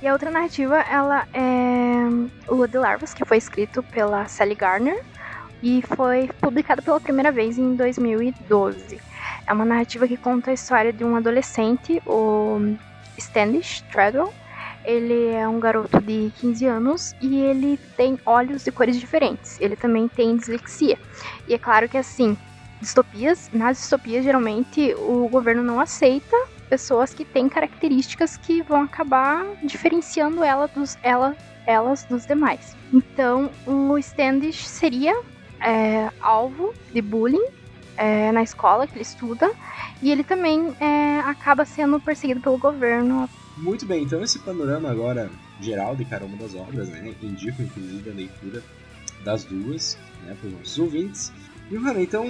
E 0.02 0.08
a 0.08 0.14
outra 0.14 0.30
narrativa, 0.30 0.80
ela 0.82 1.28
é 1.34 2.52
Lua 2.52 2.68
de 2.68 2.78
Larvas, 2.78 3.16
que 3.16 3.26
foi 3.26 3.38
escrito 3.38 3.82
pela 3.82 4.28
Sally 4.28 4.54
Garner, 4.54 5.04
e 5.62 5.82
foi 5.82 6.30
publicado 6.40 6.82
pela 6.82 7.00
primeira 7.00 7.32
vez 7.32 7.58
em 7.58 7.76
2012. 7.76 9.00
É 9.46 9.54
uma 9.54 9.66
narrativa 9.66 10.08
que 10.08 10.18
conta 10.18 10.52
a 10.52 10.54
história 10.54 10.92
de 10.92 11.04
um 11.04 11.16
adolescente, 11.16 12.02
o 12.06 12.76
Standish 13.18 13.82
Treadwell. 13.92 14.34
Ele 14.84 15.32
é 15.32 15.48
um 15.48 15.60
garoto 15.60 16.00
de 16.02 16.32
15 16.40 16.66
anos 16.66 17.16
e 17.22 17.40
ele 17.40 17.78
tem 17.98 18.18
olhos 18.26 18.64
de 18.64 18.72
cores 18.72 18.98
diferentes. 19.00 19.60
Ele 19.60 19.76
também 19.76 20.08
tem 20.08 20.36
dislexia. 20.36 20.98
E 21.48 21.54
é 21.54 21.58
claro 21.58 21.90
que 21.90 21.98
assim, 21.98 22.38
distopias, 22.80 23.50
nas 23.52 23.78
distopias 23.78 24.24
geralmente 24.24 24.94
o 24.96 25.28
governo 25.28 25.64
não 25.64 25.80
aceita 25.80 26.36
pessoas 26.70 27.14
que 27.14 27.26
têm 27.26 27.50
características 27.50 28.38
que 28.38 28.62
vão 28.62 28.82
acabar 28.84 29.46
diferenciando 29.64 30.44
ela 30.44 30.68
dos, 30.68 30.98
ela, 31.02 31.36
elas 31.66 32.04
dos 32.06 32.26
demais. 32.26 32.76
Então, 32.94 33.50
o 33.66 33.98
Standish 33.98 34.68
seria 34.68 35.18
é, 35.62 36.10
alvo 36.22 36.74
de 36.94 37.02
bullying 37.02 37.46
é, 37.98 38.32
na 38.32 38.44
escola 38.44 38.88
que 38.88 38.96
ele 38.96 39.02
estuda 39.02 39.50
e 40.02 40.12
ele 40.12 40.24
também 40.24 40.76
é, 40.80 41.20
acaba 41.20 41.66
sendo 41.66 42.00
perseguido 42.00 42.42
pelo 42.42 42.58
governo. 42.58 43.30
Muito 43.58 43.86
bem, 43.86 44.04
então 44.04 44.22
esse 44.22 44.40
panorama 44.40 44.92
agora 44.92 45.32
geral 45.60 45.96
de 45.96 46.06
cada 46.06 46.26
uma 46.26 46.38
das 46.38 46.54
obras, 46.54 46.90
né? 46.90 47.16
Indico 47.22 47.62
inclusive 47.62 48.10
a 48.10 48.14
leitura 48.14 48.64
das 49.24 49.44
duas, 49.44 49.98
né, 50.24 50.36
para 50.40 50.48
os 50.48 50.54
nossos 50.54 50.78
ouvintes. 50.78 51.32
E, 51.70 51.78
mano, 51.78 52.00
então 52.00 52.24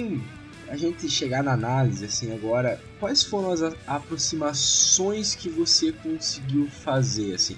a 0.68 0.76
gente 0.76 1.08
chegar 1.08 1.42
na 1.42 1.52
análise, 1.52 2.04
assim, 2.04 2.34
agora, 2.34 2.80
quais 3.00 3.22
foram 3.22 3.50
as 3.50 3.62
aproximações 3.86 5.34
que 5.34 5.48
você 5.48 5.92
conseguiu 5.92 6.68
fazer, 6.68 7.34
assim? 7.34 7.56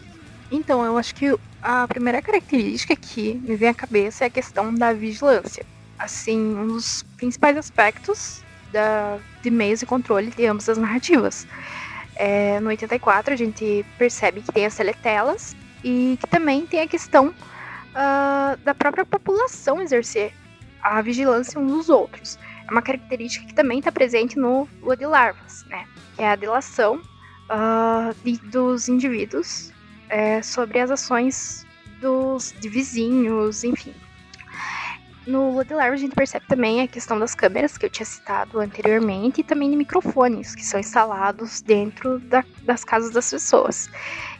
Então, 0.50 0.84
eu 0.84 0.96
acho 0.96 1.14
que 1.14 1.36
a 1.62 1.86
primeira 1.86 2.22
característica 2.22 2.96
que 2.96 3.34
me 3.34 3.54
vem 3.56 3.68
à 3.68 3.74
cabeça 3.74 4.24
é 4.24 4.26
a 4.26 4.30
questão 4.30 4.74
da 4.74 4.92
vigilância. 4.92 5.64
Assim, 5.98 6.38
um 6.38 6.66
dos 6.66 7.02
principais 7.16 7.56
aspectos 7.56 8.42
da, 8.72 9.18
de 9.42 9.50
meios 9.50 9.82
e 9.82 9.86
controle 9.86 10.30
de 10.30 10.46
ambas 10.46 10.68
as 10.68 10.78
narrativas. 10.78 11.46
É, 12.16 12.60
no 12.60 12.68
84, 12.68 13.34
a 13.34 13.36
gente 13.36 13.84
percebe 13.98 14.40
que 14.40 14.52
tem 14.52 14.66
as 14.66 14.74
teletelas 14.74 15.54
e 15.84 16.18
que 16.20 16.26
também 16.26 16.66
tem 16.66 16.80
a 16.80 16.86
questão 16.86 17.28
uh, 17.28 18.56
da 18.64 18.74
própria 18.74 19.04
população 19.04 19.80
exercer 19.80 20.32
a 20.82 21.00
vigilância 21.02 21.60
uns 21.60 21.70
dos 21.70 21.88
outros. 21.88 22.38
É 22.66 22.70
uma 22.70 22.82
característica 22.82 23.46
que 23.46 23.54
também 23.54 23.78
está 23.78 23.92
presente 23.92 24.38
no 24.38 24.68
Lua 24.82 24.96
de 24.96 25.04
Larvas, 25.04 25.64
né? 25.66 25.86
Que 26.16 26.22
é 26.22 26.30
a 26.30 26.36
delação 26.36 26.96
uh, 26.96 28.14
de, 28.24 28.38
dos 28.48 28.88
indivíduos 28.88 29.72
é, 30.10 30.42
sobre 30.42 30.80
as 30.80 30.90
ações 30.90 31.66
dos 32.00 32.54
de 32.60 32.68
vizinhos, 32.68 33.64
enfim. 33.64 33.94
No 35.26 35.52
Lua 35.52 35.64
de 35.64 35.74
Larvas 35.74 36.00
a 36.00 36.02
gente 36.02 36.14
percebe 36.14 36.46
também 36.46 36.80
a 36.80 36.88
questão 36.88 37.18
das 37.18 37.34
câmeras 37.34 37.78
que 37.78 37.86
eu 37.86 37.90
tinha 37.90 38.06
citado 38.06 38.58
anteriormente 38.58 39.40
e 39.40 39.44
também 39.44 39.70
de 39.70 39.76
microfones 39.76 40.54
que 40.54 40.64
são 40.64 40.80
instalados 40.80 41.60
dentro 41.60 42.18
da, 42.18 42.44
das 42.62 42.84
casas 42.84 43.10
das 43.10 43.30
pessoas. 43.30 43.88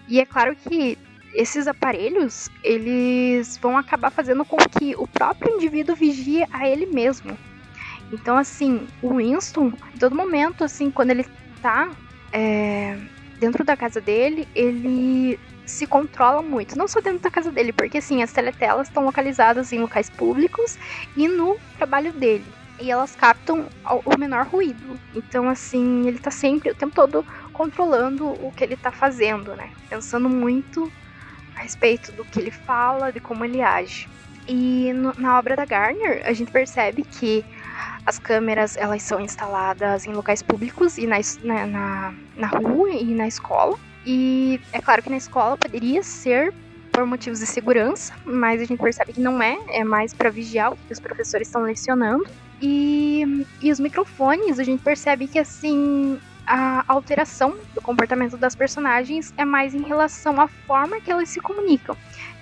E 0.08 0.18
é 0.18 0.26
claro 0.26 0.56
que 0.56 0.98
esses 1.34 1.68
aparelhos 1.68 2.50
eles 2.64 3.56
vão 3.58 3.78
acabar 3.78 4.10
fazendo 4.10 4.44
com 4.44 4.56
que 4.56 4.96
o 4.96 5.06
próprio 5.06 5.54
indivíduo 5.54 5.94
vigie 5.94 6.44
a 6.50 6.68
ele 6.68 6.86
mesmo. 6.86 7.38
Então, 8.12 8.36
assim, 8.36 8.88
o 9.00 9.16
Winston, 9.16 9.72
em 9.94 9.98
todo 9.98 10.16
momento, 10.16 10.64
assim, 10.64 10.90
quando 10.90 11.10
ele 11.10 11.24
tá 11.62 11.90
é, 12.32 12.98
dentro 13.38 13.64
da 13.64 13.76
casa 13.76 14.00
dele, 14.00 14.48
ele 14.54 15.38
se 15.70 15.86
controla 15.86 16.42
muito. 16.42 16.76
Não 16.76 16.88
só 16.88 17.00
dentro 17.00 17.20
da 17.20 17.30
casa 17.30 17.50
dele, 17.50 17.72
porque, 17.72 17.98
assim, 17.98 18.22
as 18.22 18.32
teletelas 18.32 18.88
estão 18.88 19.04
localizadas 19.04 19.72
em 19.72 19.78
locais 19.78 20.10
públicos 20.10 20.78
e 21.16 21.28
no 21.28 21.56
trabalho 21.76 22.12
dele. 22.12 22.46
E 22.80 22.90
elas 22.90 23.14
captam 23.14 23.68
o 24.04 24.18
menor 24.18 24.46
ruído. 24.46 24.98
Então, 25.14 25.48
assim, 25.48 26.06
ele 26.08 26.18
tá 26.18 26.30
sempre, 26.30 26.70
o 26.70 26.74
tempo 26.74 26.94
todo, 26.94 27.24
controlando 27.52 28.26
o 28.26 28.52
que 28.52 28.64
ele 28.64 28.76
tá 28.76 28.90
fazendo, 28.90 29.54
né? 29.54 29.70
Pensando 29.88 30.28
muito 30.28 30.90
a 31.56 31.60
respeito 31.60 32.10
do 32.12 32.24
que 32.24 32.40
ele 32.40 32.50
fala, 32.50 33.12
de 33.12 33.20
como 33.20 33.44
ele 33.44 33.62
age. 33.62 34.08
E 34.48 34.92
no, 34.94 35.12
na 35.18 35.38
obra 35.38 35.54
da 35.54 35.64
Garner, 35.64 36.22
a 36.24 36.32
gente 36.32 36.50
percebe 36.50 37.02
que 37.02 37.44
as 38.04 38.18
câmeras 38.18 38.76
elas 38.76 39.02
são 39.02 39.20
instaladas 39.20 40.06
em 40.06 40.12
locais 40.12 40.42
públicos 40.42 40.98
e 40.98 41.06
na, 41.06 41.18
na, 41.42 41.66
na, 41.66 42.14
na 42.34 42.46
rua 42.48 42.90
e 42.90 43.14
na 43.14 43.28
escola. 43.28 43.78
E 44.04 44.60
é 44.72 44.80
claro 44.80 45.02
que 45.02 45.10
na 45.10 45.16
escola 45.16 45.56
poderia 45.56 46.02
ser 46.02 46.54
por 46.90 47.06
motivos 47.06 47.38
de 47.38 47.46
segurança, 47.46 48.12
mas 48.24 48.60
a 48.60 48.64
gente 48.64 48.80
percebe 48.80 49.12
que 49.12 49.20
não 49.20 49.42
é, 49.42 49.58
é 49.68 49.84
mais 49.84 50.12
para 50.12 50.30
vigiar 50.30 50.72
o 50.72 50.76
que 50.76 50.92
os 50.92 51.00
professores 51.00 51.48
estão 51.48 51.62
lecionando. 51.62 52.24
E, 52.60 53.46
e 53.62 53.70
os 53.70 53.80
microfones, 53.80 54.58
a 54.58 54.64
gente 54.64 54.82
percebe 54.82 55.26
que 55.26 55.38
assim 55.38 56.18
a 56.46 56.84
alteração 56.88 57.56
do 57.74 57.80
comportamento 57.80 58.36
das 58.36 58.56
personagens 58.56 59.32
é 59.36 59.44
mais 59.44 59.74
em 59.74 59.82
relação 59.82 60.40
à 60.40 60.48
forma 60.48 61.00
que 61.00 61.10
elas 61.10 61.28
se 61.28 61.40
comunicam. 61.40 61.96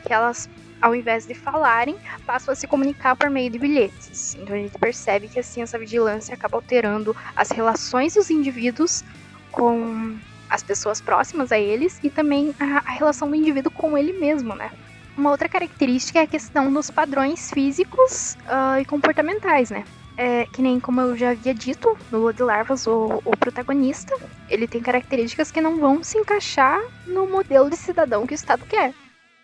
Que 0.06 0.12
elas 0.12 0.48
ao 0.80 0.94
invés 0.94 1.26
de 1.26 1.34
falarem, 1.34 1.96
passam 2.24 2.52
a 2.52 2.54
se 2.54 2.66
comunicar 2.66 3.16
por 3.16 3.28
meio 3.28 3.50
de 3.50 3.58
bilhetes. 3.58 4.36
Então 4.36 4.54
a 4.54 4.58
gente 4.58 4.78
percebe 4.78 5.28
que 5.28 5.40
assim 5.40 5.60
essa 5.60 5.78
vigilância 5.78 6.34
acaba 6.34 6.56
alterando 6.56 7.16
as 7.34 7.50
relações 7.50 8.14
dos 8.14 8.30
indivíduos 8.30 9.02
com 9.50 10.16
as 10.48 10.62
pessoas 10.62 11.00
próximas 11.00 11.52
a 11.52 11.58
eles 11.58 11.98
e 12.02 12.10
também 12.10 12.54
a, 12.58 12.78
a 12.78 12.90
relação 12.92 13.28
do 13.28 13.36
indivíduo 13.36 13.70
com 13.70 13.96
ele 13.96 14.12
mesmo, 14.12 14.54
né? 14.54 14.70
Uma 15.16 15.30
outra 15.30 15.48
característica 15.48 16.20
é 16.20 16.22
a 16.22 16.26
questão 16.26 16.72
dos 16.72 16.90
padrões 16.90 17.50
físicos 17.50 18.36
uh, 18.46 18.80
e 18.80 18.84
comportamentais, 18.84 19.70
né? 19.70 19.84
É, 20.16 20.46
que 20.46 20.62
nem 20.62 20.80
como 20.80 21.00
eu 21.00 21.16
já 21.16 21.30
havia 21.30 21.54
dito 21.54 21.96
no 22.10 22.18
Lua 22.18 22.32
de 22.32 22.42
Larvas, 22.42 22.86
o, 22.86 23.20
o, 23.24 23.36
protagonista, 23.36 24.16
ele 24.48 24.66
tem 24.66 24.80
características 24.80 25.50
que 25.52 25.60
não 25.60 25.78
vão 25.78 26.02
se 26.02 26.18
encaixar 26.18 26.80
no 27.06 27.26
modelo 27.26 27.70
de 27.70 27.76
cidadão 27.76 28.26
que 28.26 28.34
o 28.34 28.36
Estado 28.36 28.64
quer. 28.66 28.92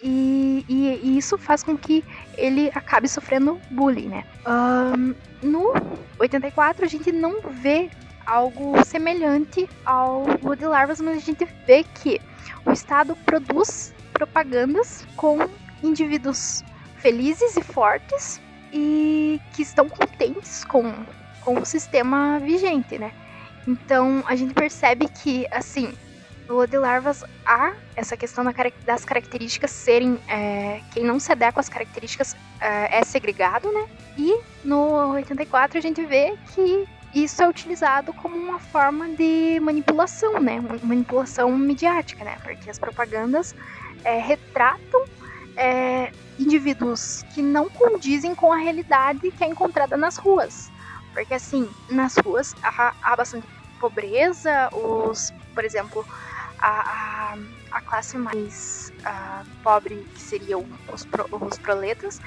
E, 0.03 0.64
e, 0.69 1.01
e, 1.03 1.19
isso 1.19 1.38
faz 1.38 1.62
com 1.62 1.77
que 1.77 2.05
ele 2.37 2.71
acabe 2.75 3.09
sofrendo 3.09 3.61
bullying, 3.71 4.09
né? 4.09 4.25
Um, 4.47 5.14
no 5.43 5.73
84 6.19 6.85
a 6.85 6.88
gente 6.88 7.11
não 7.12 7.40
vê 7.40 7.88
algo 8.27 8.83
semelhante 8.85 9.69
ao 9.85 10.25
Woody 10.43 10.67
Larvas, 10.67 11.01
mas 11.01 11.17
a 11.17 11.21
gente 11.21 11.47
vê 11.67 11.85
que 11.85 12.21
o 12.65 12.73
Estado 12.73 13.17
produz 13.25 13.95
propagandas 14.13 15.07
com 15.17 15.39
indivíduos 15.83 16.65
felizes 16.99 17.57
e 17.57 17.63
fortes 17.63 18.41
e 18.73 19.41
que 19.53 19.63
estão 19.63 19.89
contentes 19.89 20.65
com, 20.65 20.93
com 21.43 21.61
o 21.61 21.65
sistema 21.65 22.39
vigente, 22.41 22.99
né? 22.99 23.13
Então 23.67 24.23
a 24.27 24.35
gente 24.35 24.55
percebe 24.55 25.09
que, 25.09 25.47
assim, 25.51 25.93
no 26.49 26.67
de 26.67 26.79
larvas 26.79 27.25
há 27.47 27.75
essa 27.97 28.17
questão 28.17 28.45
das 28.85 29.05
características 29.05 29.71
serem. 29.71 30.19
É, 30.29 30.81
quem 30.93 31.05
não 31.05 31.19
se 31.19 31.33
adequa 31.33 31.61
às 31.61 31.69
características 31.69 32.37
é, 32.61 32.99
é 32.99 33.05
segregado, 33.05 33.71
né? 33.73 33.87
E 34.17 34.41
no 34.65 35.13
84 35.13 35.79
a 35.79 35.81
gente 35.81 36.05
vê 36.05 36.35
que 36.55 36.87
isso 37.14 37.42
é 37.42 37.48
utilizado 37.48 38.12
como 38.14 38.37
uma 38.37 38.59
forma 38.59 39.09
de 39.11 39.61
manipulação, 39.61 40.40
né? 40.40 40.61
Manipulação 40.83 41.57
midiática, 41.57 42.24
né? 42.24 42.37
Porque 42.42 42.68
as 42.68 42.79
propagandas 42.79 43.55
é, 44.03 44.18
retratam 44.18 45.05
é, 45.57 46.11
indivíduos 46.38 47.24
que 47.35 47.40
não 47.40 47.68
condizem 47.68 48.35
com 48.35 48.53
a 48.53 48.57
realidade 48.57 49.31
que 49.31 49.44
é 49.44 49.46
encontrada 49.46 49.96
nas 49.96 50.16
ruas. 50.16 50.70
Porque, 51.12 51.35
assim, 51.35 51.68
nas 51.88 52.16
ruas 52.16 52.55
há, 52.62 52.92
há 53.03 53.16
bastante 53.16 53.46
pobreza, 53.79 54.68
os, 54.72 55.33
por 55.55 55.64
exemplo, 55.64 56.05
a, 56.59 57.35
a, 57.35 57.38
a 57.70 57.81
classe 57.83 58.16
mais 58.16 58.92
uh, 59.00 59.48
pobre, 59.62 59.96
que 60.14 60.20
seriam 60.20 60.64
os, 60.92 61.05
pro, 61.05 61.29
os 61.31 61.59
proletas, 61.59 62.20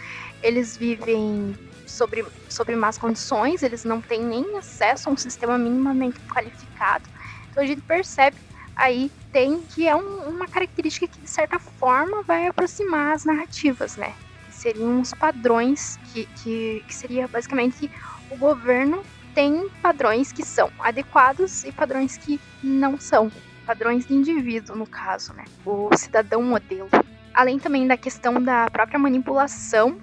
eles 0.43 0.77
vivem 0.77 1.57
sobre, 1.87 2.25
sobre 2.49 2.75
más 2.75 2.97
condições, 2.97 3.63
eles 3.63 3.83
não 3.83 4.01
têm 4.01 4.23
nem 4.23 4.57
acesso 4.57 5.09
a 5.09 5.11
um 5.11 5.17
sistema 5.17 5.57
minimamente 5.57 6.19
qualificado. 6.21 7.09
Então 7.49 7.63
a 7.63 7.67
gente 7.67 7.81
percebe 7.81 8.37
aí 8.75 9.11
tem 9.31 9.61
que 9.61 9.87
é 9.87 9.95
um, 9.95 10.29
uma 10.29 10.47
característica 10.47 11.07
que 11.07 11.19
de 11.19 11.29
certa 11.29 11.57
forma 11.59 12.21
vai 12.23 12.47
aproximar 12.47 13.13
as 13.13 13.25
narrativas, 13.25 13.97
né? 13.97 14.13
Que 14.45 14.55
seriam 14.55 15.01
os 15.01 15.13
padrões 15.13 15.97
que, 16.13 16.25
que, 16.25 16.83
que 16.87 16.95
seria 16.95 17.27
basicamente 17.27 17.91
o 18.29 18.37
governo 18.37 19.03
tem 19.33 19.69
padrões 19.81 20.31
que 20.31 20.43
são 20.43 20.71
adequados 20.79 21.63
e 21.63 21.71
padrões 21.71 22.17
que 22.17 22.39
não 22.63 22.99
são 22.99 23.31
padrões 23.65 24.07
de 24.07 24.13
indivíduo, 24.13 24.75
no 24.75 24.87
caso, 24.87 25.33
né? 25.33 25.43
O 25.65 25.89
cidadão 25.95 26.41
modelo. 26.41 26.89
Além 27.33 27.59
também 27.59 27.85
da 27.85 27.97
questão 27.97 28.41
da 28.41 28.69
própria 28.71 28.97
manipulação 28.97 29.97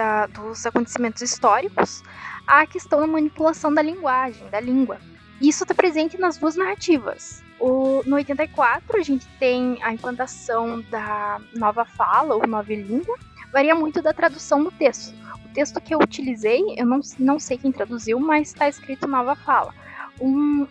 da, 0.00 0.26
dos 0.26 0.64
acontecimentos 0.64 1.20
históricos, 1.20 2.02
a 2.46 2.66
questão 2.66 3.00
da 3.00 3.06
manipulação 3.06 3.72
da 3.72 3.82
linguagem, 3.82 4.48
da 4.48 4.58
língua. 4.58 4.98
Isso 5.42 5.64
está 5.64 5.74
presente 5.74 6.18
nas 6.18 6.38
duas 6.38 6.56
narrativas. 6.56 7.44
O, 7.58 8.02
no 8.06 8.16
84, 8.16 8.98
a 8.98 9.02
gente 9.02 9.28
tem 9.38 9.78
a 9.82 9.92
implantação 9.92 10.80
da 10.90 11.38
nova 11.54 11.84
fala 11.84 12.34
ou 12.34 12.46
nova 12.46 12.74
língua, 12.74 13.14
varia 13.52 13.74
muito 13.74 14.00
da 14.00 14.14
tradução 14.14 14.64
do 14.64 14.70
texto. 14.70 15.14
O 15.44 15.48
texto 15.52 15.78
que 15.82 15.94
eu 15.94 15.98
utilizei, 15.98 16.62
eu 16.78 16.86
não, 16.86 17.00
não 17.18 17.38
sei 17.38 17.58
quem 17.58 17.70
traduziu, 17.70 18.18
mas 18.18 18.48
está 18.48 18.70
escrito 18.70 19.06
nova 19.06 19.36
fala. 19.36 19.74
Um, 20.18 20.66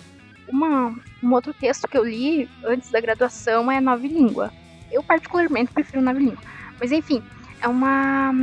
uma, 0.47 0.95
um 1.21 1.31
outro 1.33 1.53
texto 1.53 1.87
que 1.87 1.97
eu 1.97 2.03
li 2.03 2.49
antes 2.65 2.89
da 2.89 2.99
graduação 2.99 3.71
é 3.71 3.79
Nova 3.79 4.07
Língua. 4.07 4.51
Eu 4.91 5.03
particularmente 5.03 5.71
prefiro 5.71 6.01
Nova 6.01 6.17
Língua. 6.17 6.39
Mas 6.79 6.91
enfim, 6.91 7.21
é 7.61 7.67
uma 7.67 8.33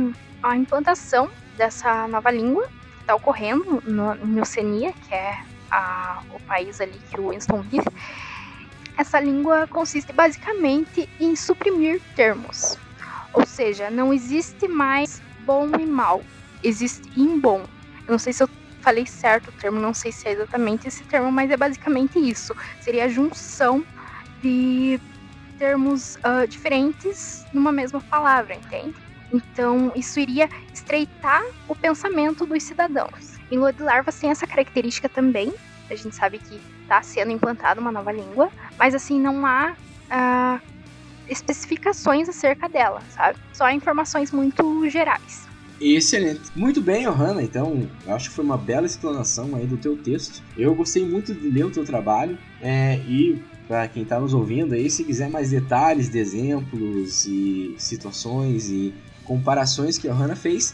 a 0.41 0.55
implantação 0.55 1.29
dessa 1.57 2.07
nova 2.07 2.31
língua 2.31 2.67
está 3.01 3.15
ocorrendo 3.15 3.81
no, 3.85 4.15
no 4.15 4.41
Oceania, 4.41 4.93
que 5.07 5.13
é 5.13 5.39
a, 5.71 6.21
o 6.33 6.39
país 6.41 6.79
ali 6.81 6.99
que 7.09 7.19
o 7.19 7.29
Winston 7.29 7.61
vive, 7.61 7.87
essa 8.97 9.19
língua 9.19 9.67
consiste 9.67 10.11
basicamente 10.11 11.07
em 11.19 11.35
suprimir 11.35 12.01
termos. 12.15 12.77
Ou 13.33 13.45
seja, 13.45 13.89
não 13.89 14.13
existe 14.13 14.67
mais 14.67 15.21
bom 15.45 15.69
e 15.79 15.85
mal, 15.85 16.23
existe 16.63 17.07
imbom. 17.15 17.63
Eu 18.07 18.11
não 18.11 18.19
sei 18.19 18.33
se 18.33 18.43
eu 18.43 18.49
falei 18.81 19.05
certo 19.05 19.49
o 19.49 19.51
termo, 19.51 19.79
não 19.79 19.93
sei 19.93 20.11
se 20.11 20.27
é 20.27 20.31
exatamente 20.31 20.87
esse 20.87 21.03
termo, 21.03 21.31
mas 21.31 21.51
é 21.51 21.57
basicamente 21.57 22.17
isso. 22.17 22.55
Seria 22.81 23.05
a 23.05 23.07
junção 23.07 23.85
de 24.41 24.99
termos 25.57 26.15
uh, 26.17 26.47
diferentes 26.47 27.45
numa 27.53 27.71
mesma 27.71 27.99
palavra, 28.01 28.55
entende? 28.55 29.06
Então, 29.31 29.91
isso 29.95 30.19
iria 30.19 30.49
estreitar 30.73 31.43
o 31.67 31.75
pensamento 31.75 32.45
dos 32.45 32.63
cidadãos. 32.63 33.37
Lua 33.51 33.71
de 33.71 33.81
Larvas 33.81 34.19
tem 34.19 34.29
essa 34.29 34.47
característica 34.47 35.09
também. 35.09 35.53
A 35.89 35.95
gente 35.95 36.15
sabe 36.15 36.39
que 36.39 36.59
está 36.81 37.01
sendo 37.01 37.31
implantada 37.31 37.79
uma 37.79 37.91
nova 37.91 38.11
língua, 38.11 38.49
mas 38.77 38.95
assim, 38.95 39.19
não 39.19 39.45
há 39.45 39.75
uh, 40.11 40.61
especificações 41.29 42.29
acerca 42.29 42.67
dela, 42.69 43.01
sabe? 43.09 43.37
Só 43.53 43.69
informações 43.69 44.31
muito 44.31 44.89
gerais. 44.89 45.47
Excelente. 45.79 46.41
Muito 46.55 46.81
bem, 46.81 47.03
Johanna. 47.03 47.43
Então, 47.43 47.87
eu 48.05 48.15
acho 48.15 48.29
que 48.29 48.35
foi 48.35 48.43
uma 48.43 48.57
bela 48.57 48.85
explanação 48.85 49.55
aí 49.55 49.67
do 49.67 49.77
teu 49.77 49.95
texto. 49.95 50.41
Eu 50.57 50.73
gostei 50.73 51.05
muito 51.05 51.33
de 51.33 51.49
ler 51.49 51.65
o 51.65 51.71
teu 51.71 51.85
trabalho 51.85 52.37
é, 52.61 52.97
e 53.07 53.39
para 53.67 53.87
quem 53.87 54.03
está 54.03 54.19
nos 54.19 54.33
ouvindo 54.33 54.73
aí, 54.73 54.89
se 54.89 55.03
quiser 55.03 55.29
mais 55.29 55.51
detalhes 55.51 56.09
de 56.09 56.17
exemplos 56.17 57.25
e 57.25 57.75
situações 57.77 58.69
e 58.69 58.93
comparações 59.27 59.97
que 59.97 60.07
a 60.07 60.13
Johanna 60.13 60.35
fez, 60.35 60.73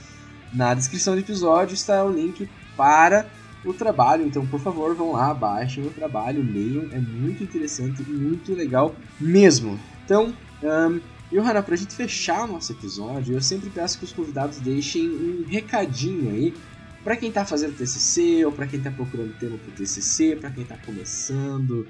na 0.53 0.73
descrição 0.73 1.15
do 1.15 1.19
episódio 1.19 1.73
está 1.73 2.05
o 2.05 2.11
link 2.11 2.47
para 2.77 3.25
o 3.65 3.73
trabalho. 3.73 4.25
Então, 4.25 4.45
por 4.45 4.59
favor, 4.59 4.95
vão 4.95 5.13
lá, 5.13 5.33
baixem 5.33 5.85
o 5.85 5.89
trabalho, 5.89 6.43
leiam. 6.43 6.89
É 6.91 6.99
muito 6.99 7.43
interessante 7.43 8.03
e 8.03 8.11
muito 8.11 8.53
legal 8.53 8.95
mesmo. 9.19 9.79
Então, 10.05 10.33
um, 10.61 11.01
Johanna, 11.31 11.63
para 11.63 11.73
a 11.73 11.77
gente 11.77 11.95
fechar 11.95 12.43
o 12.43 12.47
nosso 12.47 12.71
episódio, 12.71 13.33
eu 13.33 13.41
sempre 13.41 13.69
peço 13.69 13.97
que 13.97 14.05
os 14.05 14.11
convidados 14.11 14.59
deixem 14.59 15.09
um 15.09 15.45
recadinho 15.47 16.29
aí 16.29 16.53
para 17.03 17.17
quem 17.17 17.29
está 17.29 17.43
fazendo 17.43 17.75
TCC 17.75 18.45
ou 18.45 18.51
para 18.51 18.67
quem 18.67 18.77
está 18.77 18.91
procurando 18.91 19.33
tema 19.37 19.57
para 19.57 19.73
TCC, 19.73 20.37
para 20.39 20.51
quem 20.51 20.63
está 20.63 20.77
começando 20.77 21.87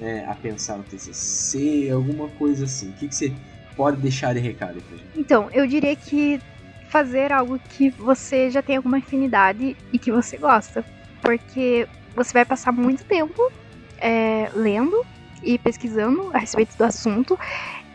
é, 0.00 0.24
a 0.24 0.34
pensar 0.34 0.78
no 0.78 0.84
TCC, 0.84 1.90
alguma 1.90 2.28
coisa 2.28 2.64
assim. 2.64 2.90
O 2.90 2.92
que, 2.92 3.08
que 3.08 3.14
você 3.14 3.32
pode 3.76 3.98
deixar 3.98 4.34
de 4.34 4.40
recado 4.40 4.80
pra 4.80 4.96
gente? 4.96 5.08
Então, 5.16 5.48
eu 5.52 5.66
diria 5.66 5.94
que 5.94 6.40
fazer 6.88 7.32
algo 7.32 7.58
que 7.58 7.90
você 7.90 8.50
já 8.50 8.62
tem 8.62 8.76
alguma 8.76 8.98
afinidade 8.98 9.76
e 9.92 9.98
que 9.98 10.10
você 10.10 10.36
gosta. 10.36 10.84
Porque 11.20 11.86
você 12.14 12.32
vai 12.32 12.44
passar 12.44 12.72
muito 12.72 13.04
tempo 13.04 13.52
é, 13.98 14.50
lendo 14.54 15.04
e 15.42 15.58
pesquisando 15.58 16.30
a 16.32 16.38
respeito 16.38 16.76
do 16.76 16.84
assunto. 16.84 17.38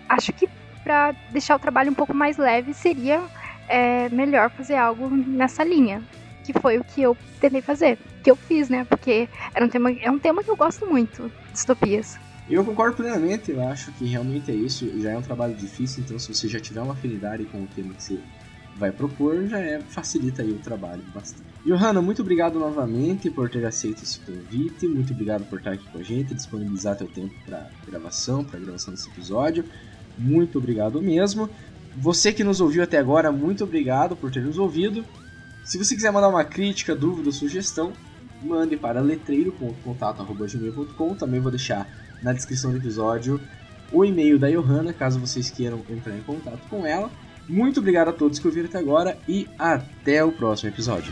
Acho 0.08 0.32
que 0.32 0.48
para 0.84 1.14
deixar 1.32 1.56
o 1.56 1.60
trabalho 1.60 1.92
um 1.92 1.96
pouco 1.96 2.14
mais 2.14 2.38
leve 2.38 2.74
seria 2.74 3.22
é, 3.68 4.10
melhor 4.10 4.50
fazer 4.50 4.76
algo 4.76 5.10
nessa 5.10 5.64
linha. 5.64 6.02
Que 6.44 6.54
foi 6.54 6.78
o 6.78 6.84
que 6.84 7.02
eu 7.02 7.16
tentei 7.40 7.62
fazer. 7.62 7.98
Que 8.24 8.32
eu 8.32 8.36
fiz, 8.36 8.68
né? 8.68 8.86
Porque 8.86 9.30
era 9.54 9.66
um 9.66 9.70
tema, 9.70 9.92
é 9.92 10.12
um 10.12 10.20
tema 10.20 10.44
que 10.44 10.50
eu 10.50 10.56
gosto 10.56 10.86
muito, 10.88 11.32
distopias. 11.52 12.20
Eu 12.52 12.66
concordo 12.66 12.98
plenamente, 12.98 13.50
eu 13.50 13.66
acho 13.66 13.94
que 13.94 14.04
realmente 14.04 14.52
é 14.52 14.54
isso. 14.54 14.86
Já 15.00 15.12
é 15.12 15.18
um 15.18 15.22
trabalho 15.22 15.56
difícil, 15.56 16.04
então 16.04 16.20
se 16.20 16.34
você 16.34 16.50
já 16.50 16.60
tiver 16.60 16.82
uma 16.82 16.92
afinidade 16.92 17.46
com 17.46 17.64
o 17.64 17.68
tema 17.68 17.94
que 17.94 18.04
você 18.04 18.20
vai 18.76 18.92
propor, 18.92 19.48
já 19.48 19.58
é, 19.58 19.80
facilita 19.80 20.42
aí 20.42 20.52
o 20.52 20.60
trabalho 20.60 21.02
bastante. 21.14 21.46
Johanna, 21.66 22.02
muito 22.02 22.22
obrigado 22.22 22.60
novamente 22.60 23.30
por 23.30 23.50
ter 23.50 23.66
aceito 23.66 24.04
esse 24.04 24.20
convite, 24.20 24.86
muito 24.86 25.14
obrigado 25.14 25.46
por 25.46 25.60
estar 25.60 25.72
aqui 25.72 25.90
com 25.92 26.00
a 26.00 26.04
gente, 26.04 26.34
disponibilizar 26.34 26.98
teu 26.98 27.08
tempo 27.08 27.34
para 27.46 27.70
gravação, 27.88 28.44
para 28.44 28.60
gravação 28.60 28.94
desse 28.94 29.10
episódio. 29.10 29.64
Muito 30.18 30.58
obrigado 30.58 31.02
mesmo. 31.02 31.50
Você 31.96 32.34
que 32.34 32.44
nos 32.44 32.60
ouviu 32.60 32.84
até 32.84 32.98
agora, 32.98 33.32
muito 33.32 33.64
obrigado 33.64 34.14
por 34.16 34.30
ter 34.30 34.42
nos 34.42 34.58
ouvido. 34.58 35.06
Se 35.64 35.78
você 35.78 35.96
quiser 35.96 36.12
mandar 36.12 36.28
uma 36.28 36.44
crítica, 36.44 36.94
dúvida 36.94 37.32
sugestão, 37.32 37.94
mande 38.42 38.76
para 38.76 39.00
letreiro.contato.gmail.com. 39.00 41.16
Também 41.16 41.40
vou 41.40 41.52
deixar 41.52 41.88
na 42.22 42.34
descrição 42.34 42.72
do 42.72 42.78
episódio 42.78 43.40
o 43.92 44.06
e-mail 44.06 44.40
da 44.40 44.50
Johanna, 44.50 44.94
caso 44.94 45.20
vocês 45.20 45.50
queiram 45.50 45.82
entrar 45.90 46.16
em 46.16 46.22
contato 46.22 46.62
com 46.70 46.86
ela. 46.86 47.12
Muito 47.48 47.80
obrigado 47.80 48.10
a 48.10 48.14
todos 48.14 48.40
que 48.40 48.48
ouviram 48.48 48.70
até 48.70 48.78
agora 48.78 49.18
e 49.28 49.48
até 49.60 50.24
o 50.24 50.32
próximo 50.32 50.70
episódio. 50.70 51.12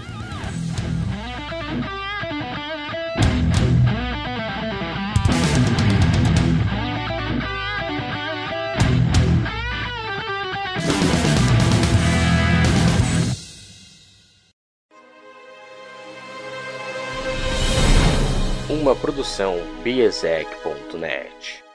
Uma 18.90 18.96
produção 18.96 19.56
biesec.net. 19.84 21.69